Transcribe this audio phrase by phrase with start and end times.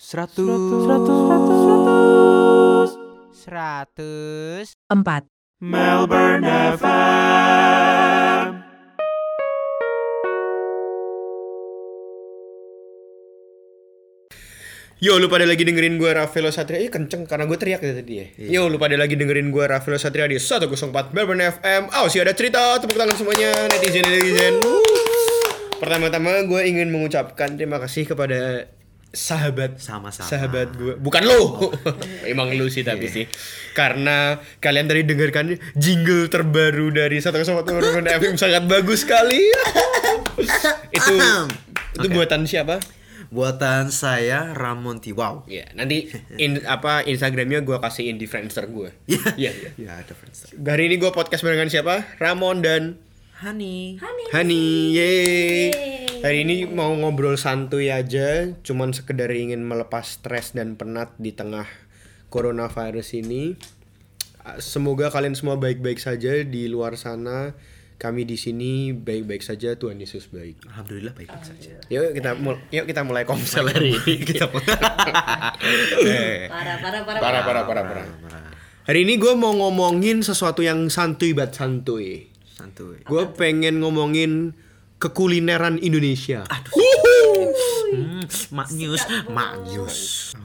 [0.00, 0.48] Seratus.
[3.36, 4.72] Seratus.
[4.88, 5.28] empat,
[5.60, 6.40] Melbourne
[6.80, 8.64] FM.
[15.04, 16.80] Yo, lu pada lagi dengerin gue Rafael Satria.
[16.80, 18.32] Ih, kenceng karena gue teriak ya tadi ya.
[18.40, 21.92] Yo, lu pada lagi dengerin gue Rafael Satria di 104 Melbourne FM.
[22.00, 22.80] Oh, sih ada cerita.
[22.80, 24.64] Tepuk tangan semuanya netizen-netizen.
[24.64, 24.80] Wuh.
[25.76, 28.64] Pertama-tama gue ingin mengucapkan terima kasih kepada
[29.10, 30.30] sahabat Sama-sama.
[30.30, 31.74] sahabat gue bukan lo
[32.30, 33.26] emang lu sih tapi sih
[33.74, 39.42] karena kalian tadi dengarkan jingle terbaru dari satu kesempatan Melbourne FM sangat bagus sekali
[40.98, 41.14] itu
[41.98, 42.78] itu buatan siapa
[43.30, 45.46] Buatan saya Ramon Tiwau.
[45.46, 48.90] Ya, nanti in, apa Instagramnya gue kasihin di Friendster gue.
[49.06, 49.70] Iya, iya.
[49.78, 50.50] Ya ada friends.
[50.50, 52.10] Hari ini gue podcast barengan siapa?
[52.18, 52.98] Ramon dan
[53.40, 53.96] Hani.
[54.36, 54.92] Hani.
[54.92, 55.72] Yeay.
[56.20, 61.64] Hari ini mau ngobrol santuy aja, cuman sekedar ingin melepas stres dan penat di tengah
[62.28, 63.56] coronavirus ini.
[64.44, 67.56] Ah, Semoga kalian semua baik-baik saja di luar sana.
[67.96, 70.60] Kami di sini baik-baik saja, Tuhan Yesus baik.
[70.68, 71.80] Alhamdulillah baik-baik saja.
[71.88, 74.20] Yuk kita mul yuk kita mulai komsel hari ini.
[74.20, 74.52] kita.
[76.52, 77.20] Parah, parah, parah.
[77.24, 78.04] parah parah parah parah.
[78.84, 82.28] Hari ini gue mau ngomongin sesuatu yang santuy banget santuy.
[82.60, 83.00] Santuy.
[83.08, 84.52] Gue pengen ngomongin
[85.00, 86.44] kekulineran Indonesia.
[87.90, 88.22] Hmm,
[88.52, 89.96] maknyus, maknyus.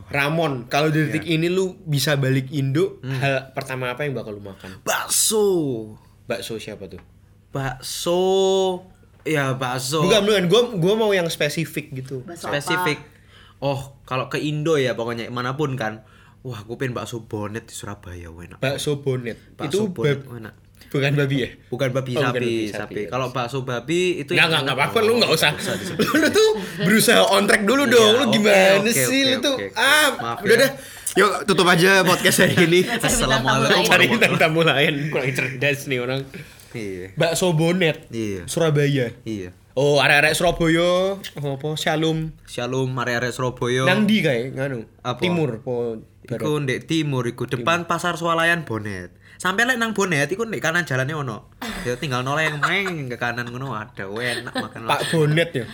[0.07, 4.41] Ramon, kalau di detik ini lu bisa balik Indo, hal pertama apa yang bakal lu
[4.41, 4.79] makan?
[4.87, 5.43] Bakso.
[6.25, 7.03] Bakso siapa tuh?
[7.51, 8.23] Bakso.
[9.27, 10.05] Ya bakso.
[10.05, 12.23] Bukan bukan, gue gua mau yang spesifik gitu.
[12.23, 13.03] Bakso spesifik.
[13.59, 16.07] Oh, kalau ke Indo ya pokoknya mana pun kan.
[16.45, 18.61] Wah, gue pengen bakso bonet di Surabaya, enak.
[18.61, 19.57] Bakso bonet.
[19.57, 20.53] Bakso itu bonet, enak.
[20.95, 21.49] Bukan babi ya?
[21.67, 22.79] Bukan babi Oh, bukan sapi, babi, sapi.
[22.95, 23.01] sapi.
[23.05, 25.51] Kalau bakso babi itu Nggak, nggak, nggak apa-apa, lu nggak usah.
[26.21, 29.21] Lu tuh berusaha on track dulu Iya, dong, lu gimana sih?
[29.27, 30.63] lu tuh, ah, Maaf udah ya.
[30.63, 30.71] dah.
[31.15, 32.79] Yuk, tutup aja podcast hari ini.
[33.07, 33.87] Assalamualaikum.
[33.87, 36.21] Cari tamu lain, kurang cerdas nih orang.
[36.71, 37.15] Iya.
[37.15, 38.43] Bakso bonet, Iya.
[38.45, 39.15] Surabaya.
[39.23, 39.55] Iya.
[39.75, 42.31] Oh, arek-arek Surabaya, apa, Shalom.
[42.47, 43.83] Shalom arek-arek Surabaya.
[43.83, 45.19] Nang di kae, nganu, Apa?
[45.19, 49.11] timur, po, Iku ndek timur iku depan pasar swalayan Bonet.
[49.35, 51.51] Sampai lek nang Bonet iku ndek kanan jalannya ono.
[51.83, 54.87] Ya tinggal noleng meng ke kanan ngono ada enak makan.
[54.89, 55.65] Pak Bonet ya.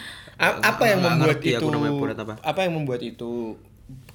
[0.42, 2.34] A- apa yang membuat ngerti itu Bonet apa.
[2.66, 3.56] yang membuat itu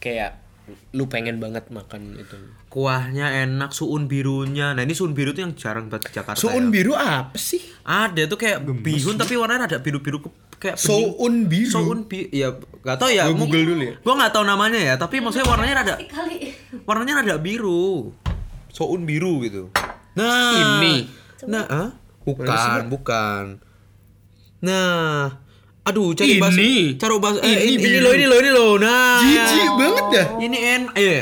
[0.03, 0.45] kayak
[0.93, 2.37] lu pengen banget makan itu?
[2.66, 4.72] Kuahnya enak, suun birunya.
[4.72, 6.38] Nah, ini suun biru tuh yang jarang banget di Jakarta.
[6.38, 6.72] Suun ya.
[6.72, 7.62] biru apa sih?
[7.82, 10.88] Ada tuh kayak bihun tapi warnanya ada biru-biru ke- kayak bening.
[10.88, 11.71] Soun biru.
[11.71, 12.49] Soun bi ya
[12.82, 13.28] gak tau ya.
[13.28, 13.94] Gua Google dulu ya.
[14.00, 16.53] Gua nggak tahu namanya ya, tapi maksudnya warnanya rada Kali.
[16.84, 18.10] warnanya rada biru.
[18.69, 19.72] Soun biru gitu.
[20.16, 20.94] Nah, Ini.
[21.47, 21.88] Nah, ah?
[22.27, 23.44] Mana sih, bukan, bukan.
[24.59, 25.38] Nah,
[25.86, 26.42] aduh cari Ini.
[26.42, 26.62] bahasa
[26.98, 28.72] cari bahasa eh, Ini ini, ini loh, ini loh, ini loh.
[28.82, 30.26] Nah, Jijik banget dah.
[30.42, 31.20] Ini en eh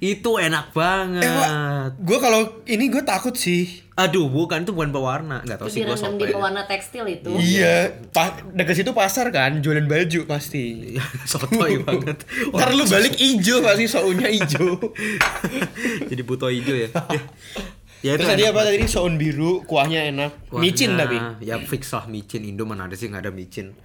[0.00, 1.92] itu enak banget.
[2.00, 3.84] Gue kalau ini gue takut sih.
[4.00, 5.44] Aduh, bukan itu bukan pewarna.
[5.44, 6.32] Enggak tahu sih gua direndam soto di ya.
[6.32, 7.30] pewarna tekstil itu.
[7.36, 7.76] Iya,
[8.16, 10.96] pa dekat situ pasar kan, jualan baju pasti.
[11.30, 12.24] Sotoy banget.
[12.48, 14.80] Ntar lu balik ijo pasti sounnya ijo.
[16.10, 16.88] Jadi buto hijau ya.
[18.00, 20.30] ya Terus tadi apa tadi soun biru, kuahnya enak.
[20.48, 21.16] Kuahnya, Micin tapi.
[21.40, 23.76] ya fix lah micin Indo mana ada sih nggak ada micin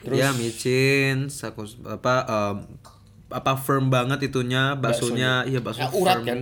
[0.00, 2.56] ya micin saku apa em,
[3.30, 6.26] apa firm banget itunya baksonya iya bakso Ya, urat firm.
[6.26, 6.38] kan?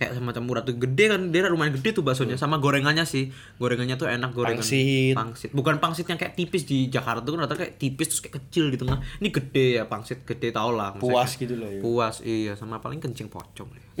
[0.00, 3.94] Kayak semacam urat tuh gede kan dia lumayan gede tuh baksonya sama gorengannya sih gorengannya
[3.94, 5.12] tuh enak gorengan Pangsit.
[5.12, 8.40] pangsit bukan pangsit yang kayak tipis di Jakarta tuh kan rata kayak tipis terus kayak
[8.40, 11.68] kecil di tengah ini gede ya pangsit gede tau lah maksudnya Puas kayak- gitu loh
[11.68, 11.80] ya.
[11.80, 13.68] puas iya sama paling kencing pocong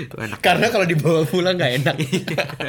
[0.00, 1.94] itu enak Karena kalau dibawa pulang nggak enak.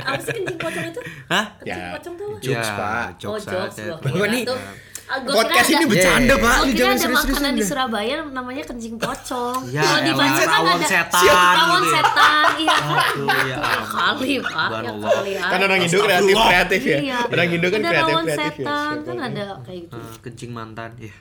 [0.03, 1.01] Apa sih kencing pocong itu?
[1.27, 1.95] hah Kencing Ya.
[1.95, 2.29] pocong tuh?
[2.37, 3.05] Jokes, Ya, Pak.
[3.23, 3.75] Oh, jokes jokes.
[4.03, 4.57] kira nih, tuh.
[4.57, 4.73] Ah,
[5.21, 6.41] gua Podcast kira ini ada- bercanda, Pak.
[6.41, 7.63] Gua Lu kira jangan ada makanan di.
[7.63, 9.59] Surabaya namanya kencing pocong.
[9.67, 11.23] Ya, Kalau di Bandung kan rawon ada setan
[11.53, 11.93] rawon gitu ya.
[11.93, 12.45] setan.
[12.53, 12.75] Iya.
[12.81, 13.55] Aduh, ya
[13.97, 14.69] kali, Pak.
[14.71, 15.31] Ya kali.
[15.33, 15.49] ah.
[15.49, 16.97] Kan orang Indo kreatif kreatif ya.
[17.01, 17.17] Iya.
[17.25, 18.65] Orang Indo kan ada kreatif rawon kreatif ya.
[18.65, 19.95] setan kan ada kayak gitu.
[19.97, 21.13] Ah, kencing mantan ya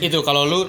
[0.06, 0.60] Itu kalau lu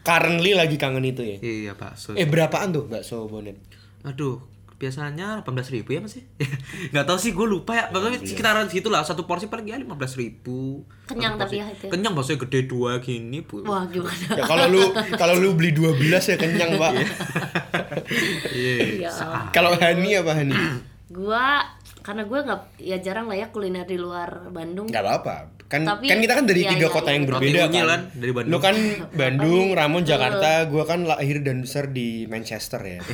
[0.00, 1.36] currently lagi kangen itu ya.
[1.38, 3.58] iya bakso Eh berapaan tuh bakso bonet?
[4.02, 4.38] aduh
[4.76, 6.22] biasanya 18.000 ribu ya masih
[6.92, 10.20] nggak tahu sih gue lupa ya pokoknya sekitaran situ lah satu porsi paling ya 15.000
[10.20, 11.86] ribu Kenyang tapi ya itu.
[11.88, 14.36] kenyang baksonya gede dua gini bu Wah, gimana?
[14.36, 14.82] Ya kalau lu
[15.14, 16.92] kalau lu beli 12 ya kenyang, Pak.
[18.52, 18.76] iya
[19.06, 19.12] Ya.
[19.54, 20.54] Kalau Hani apa Hani?
[21.06, 21.62] Gua
[22.02, 24.86] karena gue nggak ya jarang lah ya kuliner di luar Bandung.
[24.90, 25.55] Enggak apa-apa.
[25.66, 27.14] Kan Tapi- kan kita kan dari iya, tiga iya, kota iya.
[27.18, 27.70] yang Roti berbeda kan.
[27.84, 28.52] kan, dari Bandung.
[28.54, 28.76] Lu kan
[29.12, 30.02] Bandung, Ramon.
[30.06, 33.00] Jakarta, gua kan lahir dan besar di Manchester ya.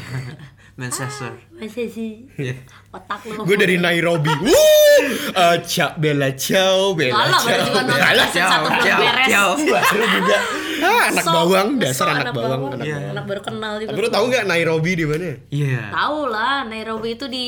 [0.73, 2.13] Manchester Masih sih.
[2.35, 2.57] Iya.
[2.91, 3.45] Otak lu.
[3.45, 4.33] Gue dari Nairobi.
[4.45, 7.61] Wuh, eh, ciao, bella ciao, bella ciao.
[7.63, 9.27] juga nonton Alah, season satu belum ciao, beres.
[9.29, 9.51] ciao.
[9.73, 10.39] baru juga
[10.83, 12.97] Ah, anak So- bawang, so dasar anak bawang, anak Iya.
[13.15, 15.31] anak baru kenal juga Tapi lu tahu nggak Nairobi di mana?
[15.47, 15.83] Iya.
[15.95, 17.45] tahu lah Nairobi itu di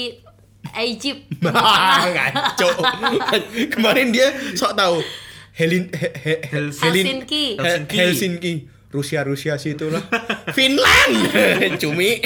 [0.75, 2.69] Egypt ngaco.
[3.71, 5.05] Kemarin dia sok tahu.
[5.55, 7.55] Helin he, he, Helsinki.
[7.55, 7.55] Helsinki.
[7.63, 8.55] He- Helsinki.
[8.95, 9.99] Rusia Rusia situlah.
[10.57, 11.15] Finland.
[11.83, 12.23] Cumi.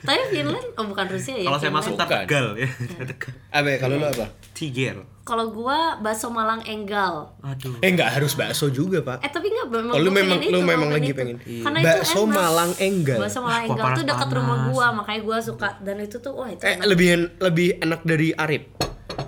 [0.00, 2.08] tapi Finland oh bukan Rusia ya Kalau saya masuk Bukan.
[2.08, 2.68] tegal ya.
[2.98, 3.32] Tegal.
[3.52, 4.26] Apa ya, kalau lu apa?
[4.50, 4.96] Tiger.
[5.20, 7.78] kalau gua bakso Malang Enggal Aduh.
[7.78, 9.20] Eh nggak harus bakso juga, Pak.
[9.20, 11.14] Eh tapi nggak memang Oh, lu memang lu itu, memang lagi itu.
[11.14, 11.36] pengen.
[11.38, 12.34] Karena itu Bakso enak.
[12.34, 13.18] Malang Enggal.
[13.20, 16.60] Bakso Malang Enggal tuh dekat rumah gua, makanya gua suka dan itu tuh wah itu
[16.60, 16.86] Eh enak.
[16.88, 17.08] lebih
[17.38, 18.64] lebih enak dari Arif.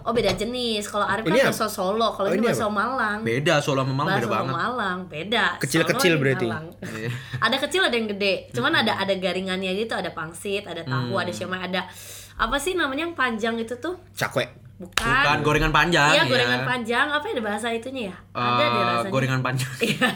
[0.02, 0.84] Oh beda jenis.
[0.84, 2.66] Kalau Arif Ini kan bakso Solo, kalau Oh, ini bakso?
[2.66, 3.22] Malang.
[3.22, 4.52] Beda Solo sama Malang beda banget.
[4.52, 5.44] Malang, beda.
[5.58, 6.46] Kecil-kecil berarti?
[6.46, 7.10] Iya.
[7.46, 8.50] ada kecil ada yang gede.
[8.50, 11.22] Cuman ada ada garingannya gitu, ada pangsit, ada tahu, Hmm.
[11.22, 11.86] ada siomay, ada
[12.34, 13.94] apa sih namanya yang panjang itu tuh?
[14.12, 14.44] Cakwe.
[14.76, 15.06] Bukan.
[15.06, 16.10] Bukan gorengan panjang.
[16.10, 16.26] Iya, ya.
[16.26, 17.06] gorengan panjang.
[17.06, 18.16] Apa ya ada bahasa itunya ya?
[18.28, 19.10] Eh, ada deh rasanya.
[19.10, 19.72] gorengan panjang.
[19.86, 20.08] Iya,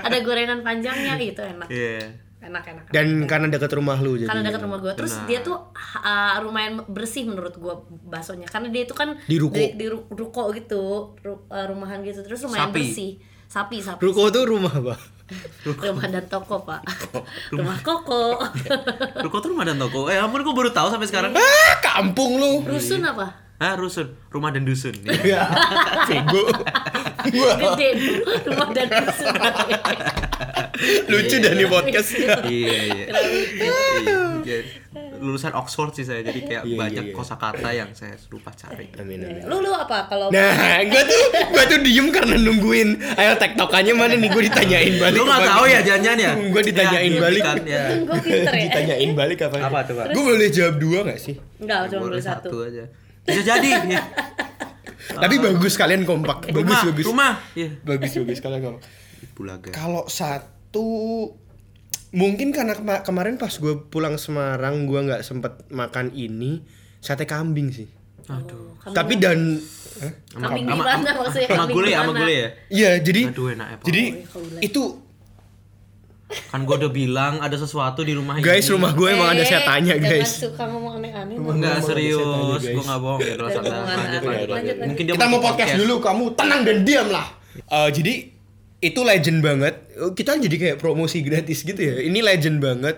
[0.00, 1.68] ada gorengan panjangnya itu enak.
[1.68, 2.00] Iya.
[2.44, 2.84] Enak, enak.
[2.88, 4.28] Dan karena dekat rumah lu jadi.
[4.28, 5.26] karena dekat rumah gue terus Benar.
[5.26, 5.56] dia tuh
[5.96, 7.74] uh, lumayan bersih menurut gue
[8.04, 9.56] baksonya karena dia itu kan Di ruko.
[9.56, 10.82] di, ru- ruko gitu
[11.18, 12.76] ru- uh, rumahan gitu terus lumayan Sapi.
[12.78, 13.12] bersih
[13.44, 14.94] sapi sapi Ruko tuh rumah apa?
[15.80, 16.84] rumah dan toko pak
[17.48, 18.36] rumah koko
[19.16, 20.06] Ruko tuh rumah dan toko.
[20.06, 21.32] Eh ampun gue baru tahu sampai sekarang.
[21.32, 22.60] Ah, kampung lu.
[22.62, 24.92] rusun apa Ah, rusun, rumah dan dusun.
[25.24, 25.48] Ya,
[26.04, 26.44] bego.
[27.24, 27.88] Gede
[28.44, 29.32] rumah dan rusun
[31.06, 32.12] lucu dah nih podcast.
[32.44, 33.06] iya, iya.
[34.44, 34.58] Iya.
[35.16, 37.16] Lulusan Oxford sih saya, jadi kayak Iya, banyak iya, iya.
[37.16, 38.92] kosakata yang saya lupa cari.
[38.94, 39.48] Amin amin.
[39.48, 40.52] lu lu apa kalau Nah,
[40.84, 42.88] gua tuh gua tuh diem karena nungguin.
[43.16, 44.28] Ayo tektokannya mana nih?
[44.28, 45.16] Gua ditanyain balik.
[45.16, 46.32] Lu nggak apa tahu ya jangan ya?
[46.52, 47.40] Gua ditanyain Ya, balik.
[47.40, 47.84] Kan, ya.
[47.96, 49.56] gue pinter ya ditanyain balik apa?
[49.62, 50.04] Apa tuh, Pak?
[50.12, 51.34] Gue boleh jawab dua gak sih?
[51.56, 52.84] enggak cuma Boleh beli satu aja.
[53.24, 53.68] Bisa jadi.
[53.88, 54.02] ya.
[55.06, 56.48] Tapi bagus kalian kompak.
[56.48, 57.04] Bagus Rumah, bagus.
[57.06, 57.32] rumah.
[57.52, 57.68] Iya.
[57.80, 58.82] Bagus bagus kalian kompak.
[59.32, 59.70] Bulaga.
[59.70, 60.86] Kalau satu
[62.10, 66.62] mungkin karena kema- kemarin pas gue pulang Semarang gue nggak sempet makan ini
[66.98, 67.88] sate kambing sih.
[68.26, 68.76] Aduh.
[68.80, 69.40] Kambing Tapi dan?
[70.32, 70.66] Kambing Kambing
[71.70, 72.18] gulai, di sama mana?
[72.18, 72.36] gulai
[72.68, 72.90] ya.
[72.98, 73.84] Jadi Aduh, enak ya, Pak.
[73.84, 74.60] jadi kalau gulai.
[74.62, 74.82] itu
[76.46, 78.72] Kan gue udah bilang ada sesuatu di rumah guys ini.
[78.72, 80.30] rumah gue emang ada Eh, setannya jangan guys.
[80.38, 82.64] suka ngomong aneh-aneh Enggak serius, setannya, guys.
[82.70, 84.48] gue nggak bohong ya kalau Lanjut, lanjut, Lanjut, lanjut.
[84.50, 84.76] lanjut.
[84.84, 87.26] Mungkin dia Kita mau podcast dulu kamu tenang dan diam lah.
[87.56, 88.12] Eh, jadi
[88.80, 89.74] itu legend banget.
[90.12, 91.96] Kita jadi kayak promosi gratis gitu ya.
[91.98, 92.96] Ini legend banget.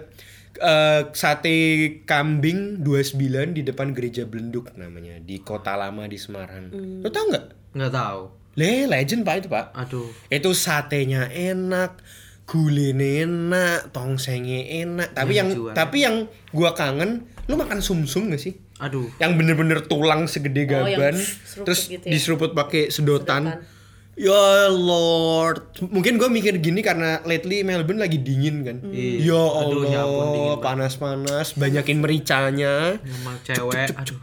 [0.57, 1.57] Eh, sate
[2.03, 3.21] kambing 29
[3.53, 6.73] di depan gereja Belenduk namanya di Kota Lama di Semarang.
[6.99, 7.47] Lo tau nggak?
[7.73, 8.23] Nggak tahu.
[8.57, 9.69] Le, legend pak itu pak.
[9.77, 10.09] Aduh.
[10.27, 12.01] Itu satenya enak,
[12.47, 15.13] gulenya enak, tongsengnya enak.
[15.13, 15.75] Tapi Ya, yang juara.
[15.75, 16.17] tapi yang
[16.51, 18.55] gua kangen, lu makan sumsum gak sih?
[18.79, 19.11] Aduh.
[19.19, 22.13] Yang bener-bener tulang segede Oh, gaban, seruput terus gitu ya?
[22.13, 23.43] diseruput pakai sedotan.
[23.51, 23.75] Sedotan.
[24.17, 28.81] Ya Lord, mungkin gue mikir gini karena lately Melbourne lagi dingin kan.
[28.89, 29.29] Iya.
[29.29, 30.65] Ya Aduh, ya ampun, dingin Allah, banget.
[30.65, 32.97] panas-panas, banyakin mericanya.
[32.97, 33.93] Sama cewek.
[33.93, 34.17] Aduh.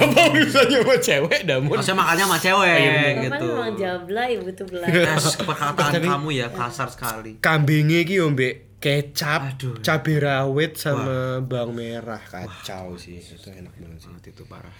[0.00, 1.76] Apa urusannya sama cewek, Damon?
[1.76, 3.46] Maksudnya makannya sama cewek Kan gitu.
[3.52, 4.88] memang jabla ibu tuh belah.
[4.88, 7.36] Yes, perkataan Tapi- kamu ya kasar sekali.
[7.36, 9.76] Kambingnya ki yo mbek kecap, Aduh.
[9.78, 13.20] cabai rawit sama bawang merah kacau sih.
[13.20, 14.32] Itu enak banget sih.
[14.32, 14.72] Itu parah.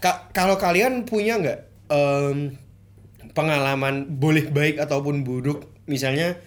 [0.00, 2.56] Ka- kalau kalian punya nggak em,
[3.34, 6.38] pengalaman boleh baik ataupun buruk misalnya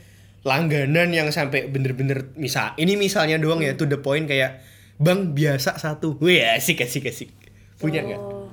[0.47, 4.63] langganan yang sampai bener-bener misal ini misalnya doang ya to the point kayak
[4.97, 6.17] bang biasa satu.
[6.17, 7.29] Wih asik asik asik.
[7.77, 8.17] Punya nggak?
[8.17, 8.49] Oh,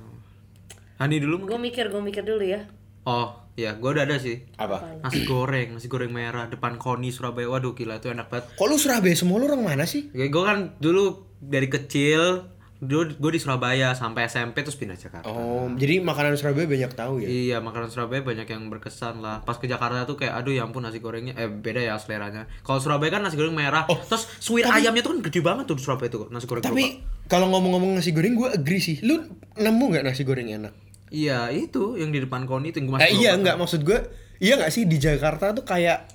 [1.01, 2.71] Hani dulu gue mikir, gue mikir dulu ya.
[3.05, 4.47] Oh, ya, gue udah ada sih.
[4.57, 5.01] apa?
[5.05, 7.51] Nasi goreng, nasi goreng merah depan Koni Surabaya.
[7.51, 8.45] Waduh, gila itu enak banget.
[8.57, 9.43] kok lu Surabaya semua?
[9.43, 10.09] Lu orang mana sih?
[10.15, 12.49] Gue kan dulu dari kecil
[12.85, 15.25] dulu gue di Surabaya sampai SMP terus pindah Jakarta.
[15.25, 19.41] oh jadi makanan Surabaya banyak tahu ya Iya, makanan Surabaya banyak yang berkesan lah.
[19.41, 22.45] Pas ke Jakarta tuh kayak aduh ya ampun nasi gorengnya eh beda ya seleranya.
[22.61, 23.85] Kalau Surabaya kan nasi goreng merah.
[23.87, 26.63] Oh, terus suwir ayamnya tuh kan gede banget tuh di Surabaya tuh nasi goreng.
[26.63, 29.25] tapi kalau ngomong-ngomong nasi goreng gue agree sih lu
[29.55, 30.75] nemu nggak nasi goreng enak
[31.09, 33.99] Iya, itu yang di depan Koni itu yang gue Eh, iya nggak maksud gue
[34.37, 36.11] iya nggak sih di Jakarta tuh kayak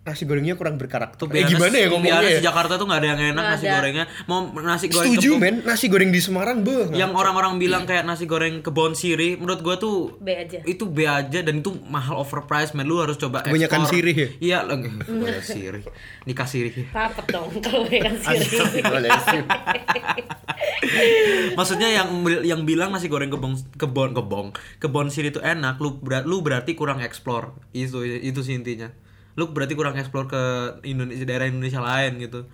[0.00, 1.14] nasi gorengnya kurang berkarakter.
[1.14, 2.24] Tuh eh, gimana ya ngomongnya?
[2.24, 2.40] di ya?
[2.42, 3.74] Jakarta tuh nggak ada yang enak Nggak nasi ada.
[3.76, 4.04] gorengnya.
[4.24, 6.88] Mau nasi goreng Setuju kebon- men, nasi goreng di Semarang beuh.
[6.90, 10.64] Yang orang-orang bilang kayak nasi goreng kebon siri, menurut gua tuh B aja.
[10.64, 13.92] itu B aja dan itu mahal overpriced men lu harus coba Kebanyakan ekspor.
[13.92, 14.28] sirih ya?
[14.40, 14.58] Iya,
[15.42, 15.84] sirih.
[16.24, 16.72] Nikah sirih.
[16.90, 18.46] Rapet dong kalau kan siri.
[21.52, 22.08] Maksudnya yang
[22.42, 24.46] yang bilang nasi goreng kebon kebon kebon
[24.78, 27.52] kebon siri itu enak, lu berat lu berarti kurang explore.
[27.70, 28.88] Itu itu sih intinya.
[29.38, 30.42] Lu berarti kurang explore ke
[30.86, 32.46] Indonesia daerah Indonesia lain gitu.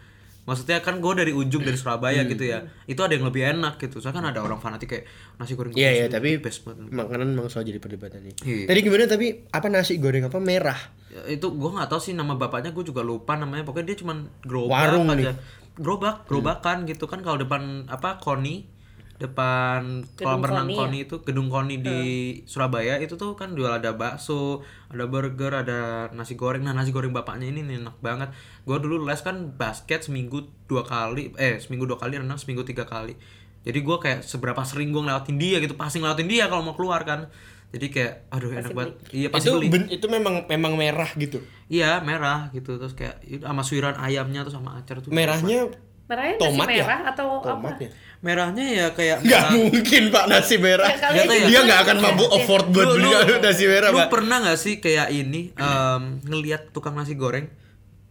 [0.47, 2.62] maksudnya kan gue dari ujung dari Surabaya gitu ya.
[2.87, 3.99] Itu ada yang lebih enak gitu.
[3.99, 5.04] Soalnya kan ada orang fanatik kayak
[5.42, 6.87] nasi goreng Iya iya tapi best banget.
[6.87, 8.35] makanan memang selalu jadi perdebatan nih.
[8.47, 8.64] Iya.
[8.71, 10.78] Tadi gimana tapi apa nasi goreng apa merah?
[11.11, 13.66] Ya, itu gue nggak tahu sih nama bapaknya gue juga lupa namanya.
[13.66, 15.35] Pokoknya dia cuman gerobak Warung aja.
[15.76, 18.71] gerobak gerobakan gitu kan kalau depan apa koni
[19.17, 20.81] depan kolam renang Koni ya?
[20.85, 22.01] koni itu gedung koni di
[22.45, 24.61] Surabaya itu tuh kan jual ada bakso
[24.93, 26.61] ada burger ada nasi goreng.
[26.61, 28.29] Nah nasi goreng bapaknya ini nih enak banget.
[28.69, 32.85] Gue dulu les kan basket seminggu dua kali eh seminggu dua kali renang seminggu tiga
[32.85, 33.17] kali.
[33.65, 37.01] Jadi gue kayak seberapa sering gue ngelewatin dia gitu pasti ngelewatin dia kalau mau keluar
[37.09, 37.33] kan.
[37.73, 38.95] Jadi kayak aduh enak banget.
[39.11, 39.69] iya pasti itu beli.
[39.73, 41.41] ben- itu memang memang merah gitu.
[41.73, 42.77] Iya merah gitu.
[42.77, 45.09] Terus kayak sama suiran ayamnya tuh sama acar tuh.
[45.09, 45.73] Merahnya
[46.07, 46.85] Merahnya Tomat nasi ya?
[46.85, 47.89] merah atau tomatnya.
[47.89, 48.05] apa?
[48.19, 50.89] merahnya ya kayak Nggak merah- mungkin Pak nasi merah.
[50.89, 51.47] Ya, ya.
[51.47, 53.11] Dia nggak akan mampu afford buat beli
[53.45, 54.09] nasi merah lu Pak.
[54.09, 57.47] pernah nggak sih kayak ini em, ngelihat tukang nasi goreng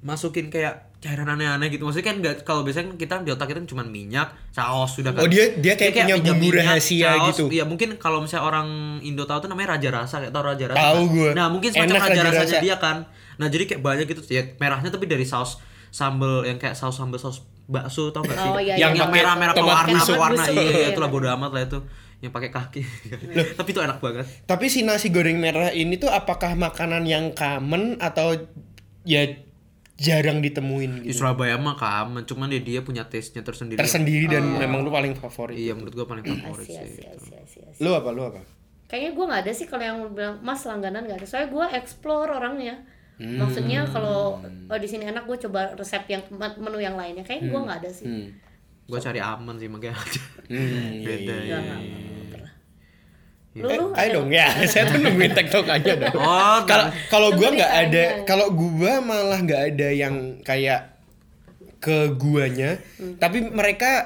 [0.02, 3.62] masukin kayak cairan aneh-aneh gitu maksudnya kan nggak kalau biasanya kan kita di otak kita
[3.64, 7.28] cuma minyak saus sudah kan Oh, dia- dia kayak punya minyak, bumbu minyak, rahasia saus.
[7.32, 7.44] gitu.
[7.52, 8.68] iya mungkin kalau misalnya orang
[9.02, 11.10] Indo tahu tuh namanya raja rasa kayak tau raja rasa Tahu kan?
[11.12, 11.30] gua.
[11.32, 12.62] nah mungkin semacam Enak raja, Raja rasanya Rasa.
[12.62, 12.98] dia kan
[13.36, 15.58] nah jadi kayak banyak gitu ya merahnya tapi dari saus
[15.90, 19.02] sambel yang kayak saus sambel saus bakso tau gak sih Oh, iya, yang, iya.
[19.04, 20.18] yang merah-merah Tomat pewarna busuk.
[20.54, 21.16] iya Iya, itulah iya.
[21.16, 21.80] bodo amat lah itu
[22.18, 22.82] yang pakai kaki
[23.60, 28.00] tapi itu enak banget Tapi si nasi goreng merah ini tuh apakah makanan yang common
[28.00, 28.34] atau
[29.04, 29.26] ya
[29.96, 31.24] jarang ditemuin di gitu?
[31.24, 35.14] Surabaya mah kamen cuman dia dia punya taste nya tersendiri Tersendiri dan memang lu paling
[35.14, 35.56] favorit.
[35.56, 37.80] iya menurut gua paling favorit sih Asia, Asia, Asia, Asia.
[37.80, 38.12] Lu apa?
[38.12, 38.44] Lu apa?
[38.86, 41.26] Kayaknya gue nggak ada sih kalau yang bilang mas langganan nggak ada.
[41.26, 42.76] Soalnya gue explore orangnya.
[43.16, 43.40] Hmm.
[43.40, 46.24] Maksudnya kalau oh, di sini enak gue coba resep yang
[46.60, 47.24] menu yang lainnya.
[47.24, 48.08] Kayaknya gue nggak ada sih.
[48.08, 48.30] Hmm.
[48.86, 50.62] gua cari aman sih makanya aja Hmm,
[51.02, 51.58] iya, beda iya.
[51.58, 51.82] ya nggak
[52.30, 52.52] pernah.
[53.56, 56.14] Lu, Eh, lu ayo dong ya, saya tuh nungguin TikTok aja dong.
[56.22, 61.02] Oh, Kalau kalau gua nggak ada, kalau gua malah nggak ada yang kayak
[61.82, 62.78] ke guanya,
[63.18, 64.06] tapi mereka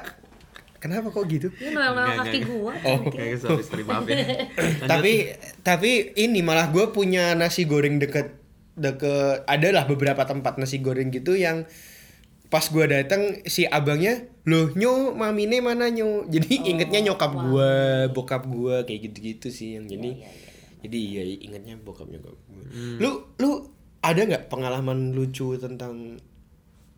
[0.76, 1.52] kenapa kok gitu?
[1.52, 2.72] Ini noel kaki gue.
[2.88, 3.00] Oh.
[3.12, 4.88] Kayak sorry, sorry maaf ya Lanjut.
[4.88, 5.12] tapi
[5.60, 8.39] tapi ini malah gue punya nasi goreng deket
[8.80, 11.68] deket adalah beberapa tempat nasi goreng gitu yang
[12.50, 16.26] pas gua datang si abangnya loh nyo mamine mana nyo?
[16.26, 17.70] Jadi ingetnya nyokap gua
[18.10, 20.18] bokap gua kayak gitu-gitu sih yang jadi
[20.80, 22.64] jadi iya ingetnya bokap nyokap gua.
[22.98, 23.50] Lu lu
[24.00, 26.18] ada nggak pengalaman lucu tentang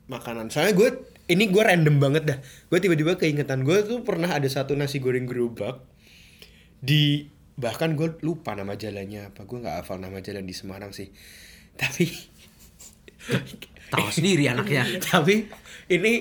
[0.07, 0.49] makanan?
[0.55, 0.89] Soalnya gue
[1.31, 2.39] ini gue random banget dah.
[2.71, 5.83] Gue tiba-tiba keingetan gue tuh pernah ada satu nasi goreng gerobak
[6.83, 7.27] di
[7.59, 9.43] bahkan gue lupa nama jalannya apa.
[9.47, 11.11] Gue nggak hafal nama jalan di Semarang sih
[11.77, 12.11] tapi
[13.93, 14.89] tahu sendiri anaknya.
[15.13, 15.47] Tapi
[15.93, 16.13] ini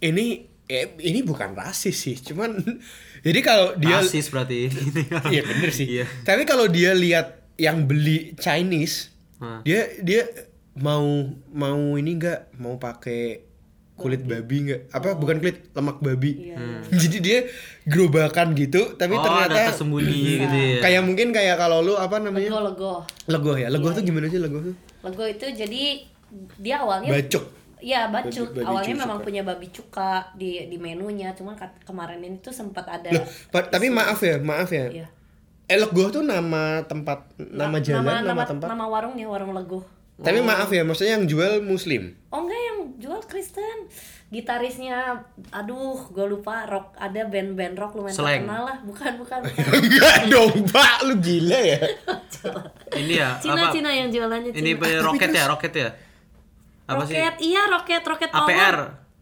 [0.00, 0.26] ini
[0.70, 2.16] eh, ini bukan rasis sih.
[2.20, 2.56] Cuman
[3.20, 4.72] jadi kalau dia rasis berarti
[5.34, 5.86] iya bener sih.
[6.00, 6.06] Iya.
[6.24, 9.60] tapi kalau dia lihat yang beli Chinese Hah.
[9.60, 10.24] dia dia
[10.80, 11.04] mau
[11.52, 13.49] mau ini enggak mau pakai
[14.00, 14.56] kulit babi.
[14.62, 16.30] enggak apa bukan kulit lemak babi.
[17.00, 17.38] Jadi dia
[17.82, 20.78] gerobakan gitu tapi oh ternyata ada tersembunyi gitu ya.
[20.80, 22.48] kayak mungkin kayak kalau lu apa namanya?
[22.48, 22.94] Lego lego.
[23.26, 23.68] legoh ya?
[23.68, 24.74] Legoh tuh gimana sih legoh tuh?
[25.02, 25.82] Lego itu jadi
[26.56, 27.44] dia awalnya bacok
[27.80, 28.52] Iya bacuk.
[28.52, 29.02] Babi- babi Awalnya cuka.
[29.02, 33.88] memang punya babi cuka di di menunya, cuman kemarin ini tuh sempat ada Loh, tapi
[33.88, 34.86] maaf ya maaf ya.
[34.92, 35.06] Iya.
[35.64, 39.80] eh legoh tuh nama tempat nama jalan nama, nama, tempat nama warungnya warung Lego.
[40.20, 43.90] Tapi maaf ya maksudnya yang jual muslim Oh enggak yang jual Kristen.
[44.30, 48.46] Gitarisnya aduh gue lupa rock ada band-band rock lumayan Slang.
[48.46, 48.78] terkenal lah.
[48.86, 49.38] Bukan bukan.
[49.42, 49.64] bukan.
[49.82, 51.80] enggak dong pak lu gila ya
[53.02, 54.62] ini ya Cina apa Cina yang jualannya Cina.
[54.62, 55.88] ini punya roket ya roket ya
[56.90, 58.46] apa sih roket, iya roket roket APR.
[58.46, 58.76] power.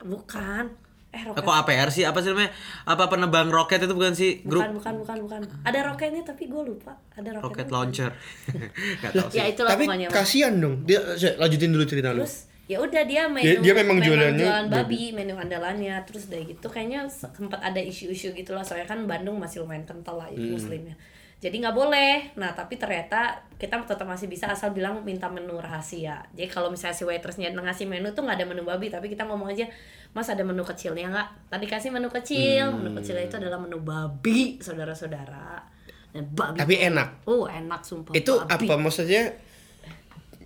[0.05, 0.65] Bukan.
[1.09, 1.41] Eh Eh, roket.
[1.41, 2.53] kok APR sih apa sih namanya
[2.85, 5.41] apa penebang roket itu bukan sih grup Bukan bukan bukan bukan.
[5.63, 6.93] Ada roketnya tapi gue lupa.
[7.13, 7.73] Ada roket roketnya.
[7.73, 8.11] launcher
[9.01, 10.09] nggak tahu sih Ya itulah tapi pokoknya.
[10.09, 13.75] Kasihan dong dia saya lanjutin dulu cerita lu Terus ya udah dia menu Dia- dia
[13.75, 14.77] memang jualannya jualan babi.
[14.77, 19.37] babi, menu andalannya terus udah gitu kayaknya sempat ada isu-isu gitu lah soalnya kan Bandung
[19.37, 20.53] masih lumayan kental lah Hmm.
[20.53, 20.93] muslimnya
[21.39, 26.23] jadi nggak boleh nah tapi ternyata kita tetap masih bisa asal bilang minta menu rahasia
[26.35, 29.51] jadi kalau misalnya si waitersnya ngasih menu tuh nggak ada menu babi tapi kita ngomong
[29.51, 29.67] aja
[30.11, 32.83] mas ada menu kecilnya nggak tadi kasih menu kecil Hmm.
[32.83, 35.63] menu kecilnya itu adalah menu babi saudara-saudara
[36.11, 37.09] dan babi Tapi enak.
[37.25, 38.67] oh enak sumpah itu babi.
[38.67, 39.23] apa maksudnya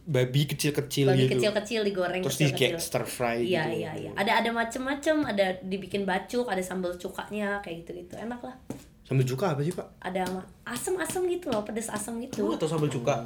[0.02, 2.74] babi kecil-kecil babi gitu kecil-kecil digoreng terus di kecil-kecil.
[2.74, 4.10] kayak stir fry Iya gitu iya iya.
[4.12, 8.18] Ada ada macem-macem, ada dibikin bacuk, ada sambal cukanya kayak gitu-gitu.
[8.18, 8.56] Enak lah.
[9.12, 12.48] Sambil juga apa sih pak Ada ma- asem-asem gitu loh, pedes asem gitu.
[12.48, 13.20] atau sambal cuka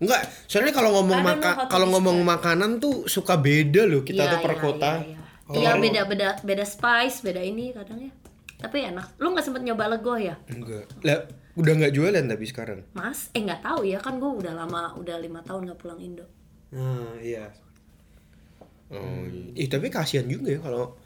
[0.00, 0.16] Enggak,
[0.48, 4.52] soalnya kalau ngomong maka kalau ngomong makanan tuh suka beda loh kita Iya, tuh per
[4.52, 4.92] iya, kota.
[4.96, 5.18] Iya, iya.
[5.52, 8.12] Iya, beda-beda beda spice, beda ini kadang ya.
[8.56, 9.20] Tapi enak.
[9.20, 10.40] Lu nggak sempet nyoba lego ya?
[10.48, 10.88] Enggak.
[11.00, 12.80] Lah, udah nggak jualan tapi sekarang.
[12.92, 16.24] Mas, eh nggak tahu ya kan gue udah lama, udah lima tahun nggak pulang Indo.
[16.72, 17.52] nah iya
[18.90, 19.22] Oh,
[19.54, 20.96] ih tapi kasihan juga ya kalau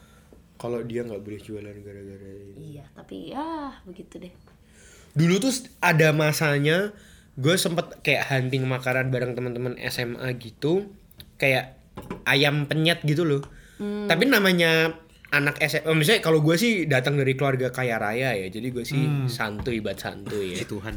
[0.55, 2.79] kalau dia nggak boleh jualan gara-gara ini.
[2.79, 4.33] Iya, tapi ya begitu deh.
[5.15, 6.91] Dulu tuh ada masanya
[7.35, 10.91] gue sempet kayak hunting makanan bareng teman-teman SMA gitu,
[11.39, 11.79] kayak
[12.27, 13.43] ayam penyet gitu loh.
[13.79, 14.95] Tapi namanya
[15.35, 19.27] anak SMA, misalnya kalau gue sih datang dari keluarga kaya raya ya, jadi gue sih
[19.27, 20.63] santuy bat santuy ya.
[20.63, 20.95] Tuhan.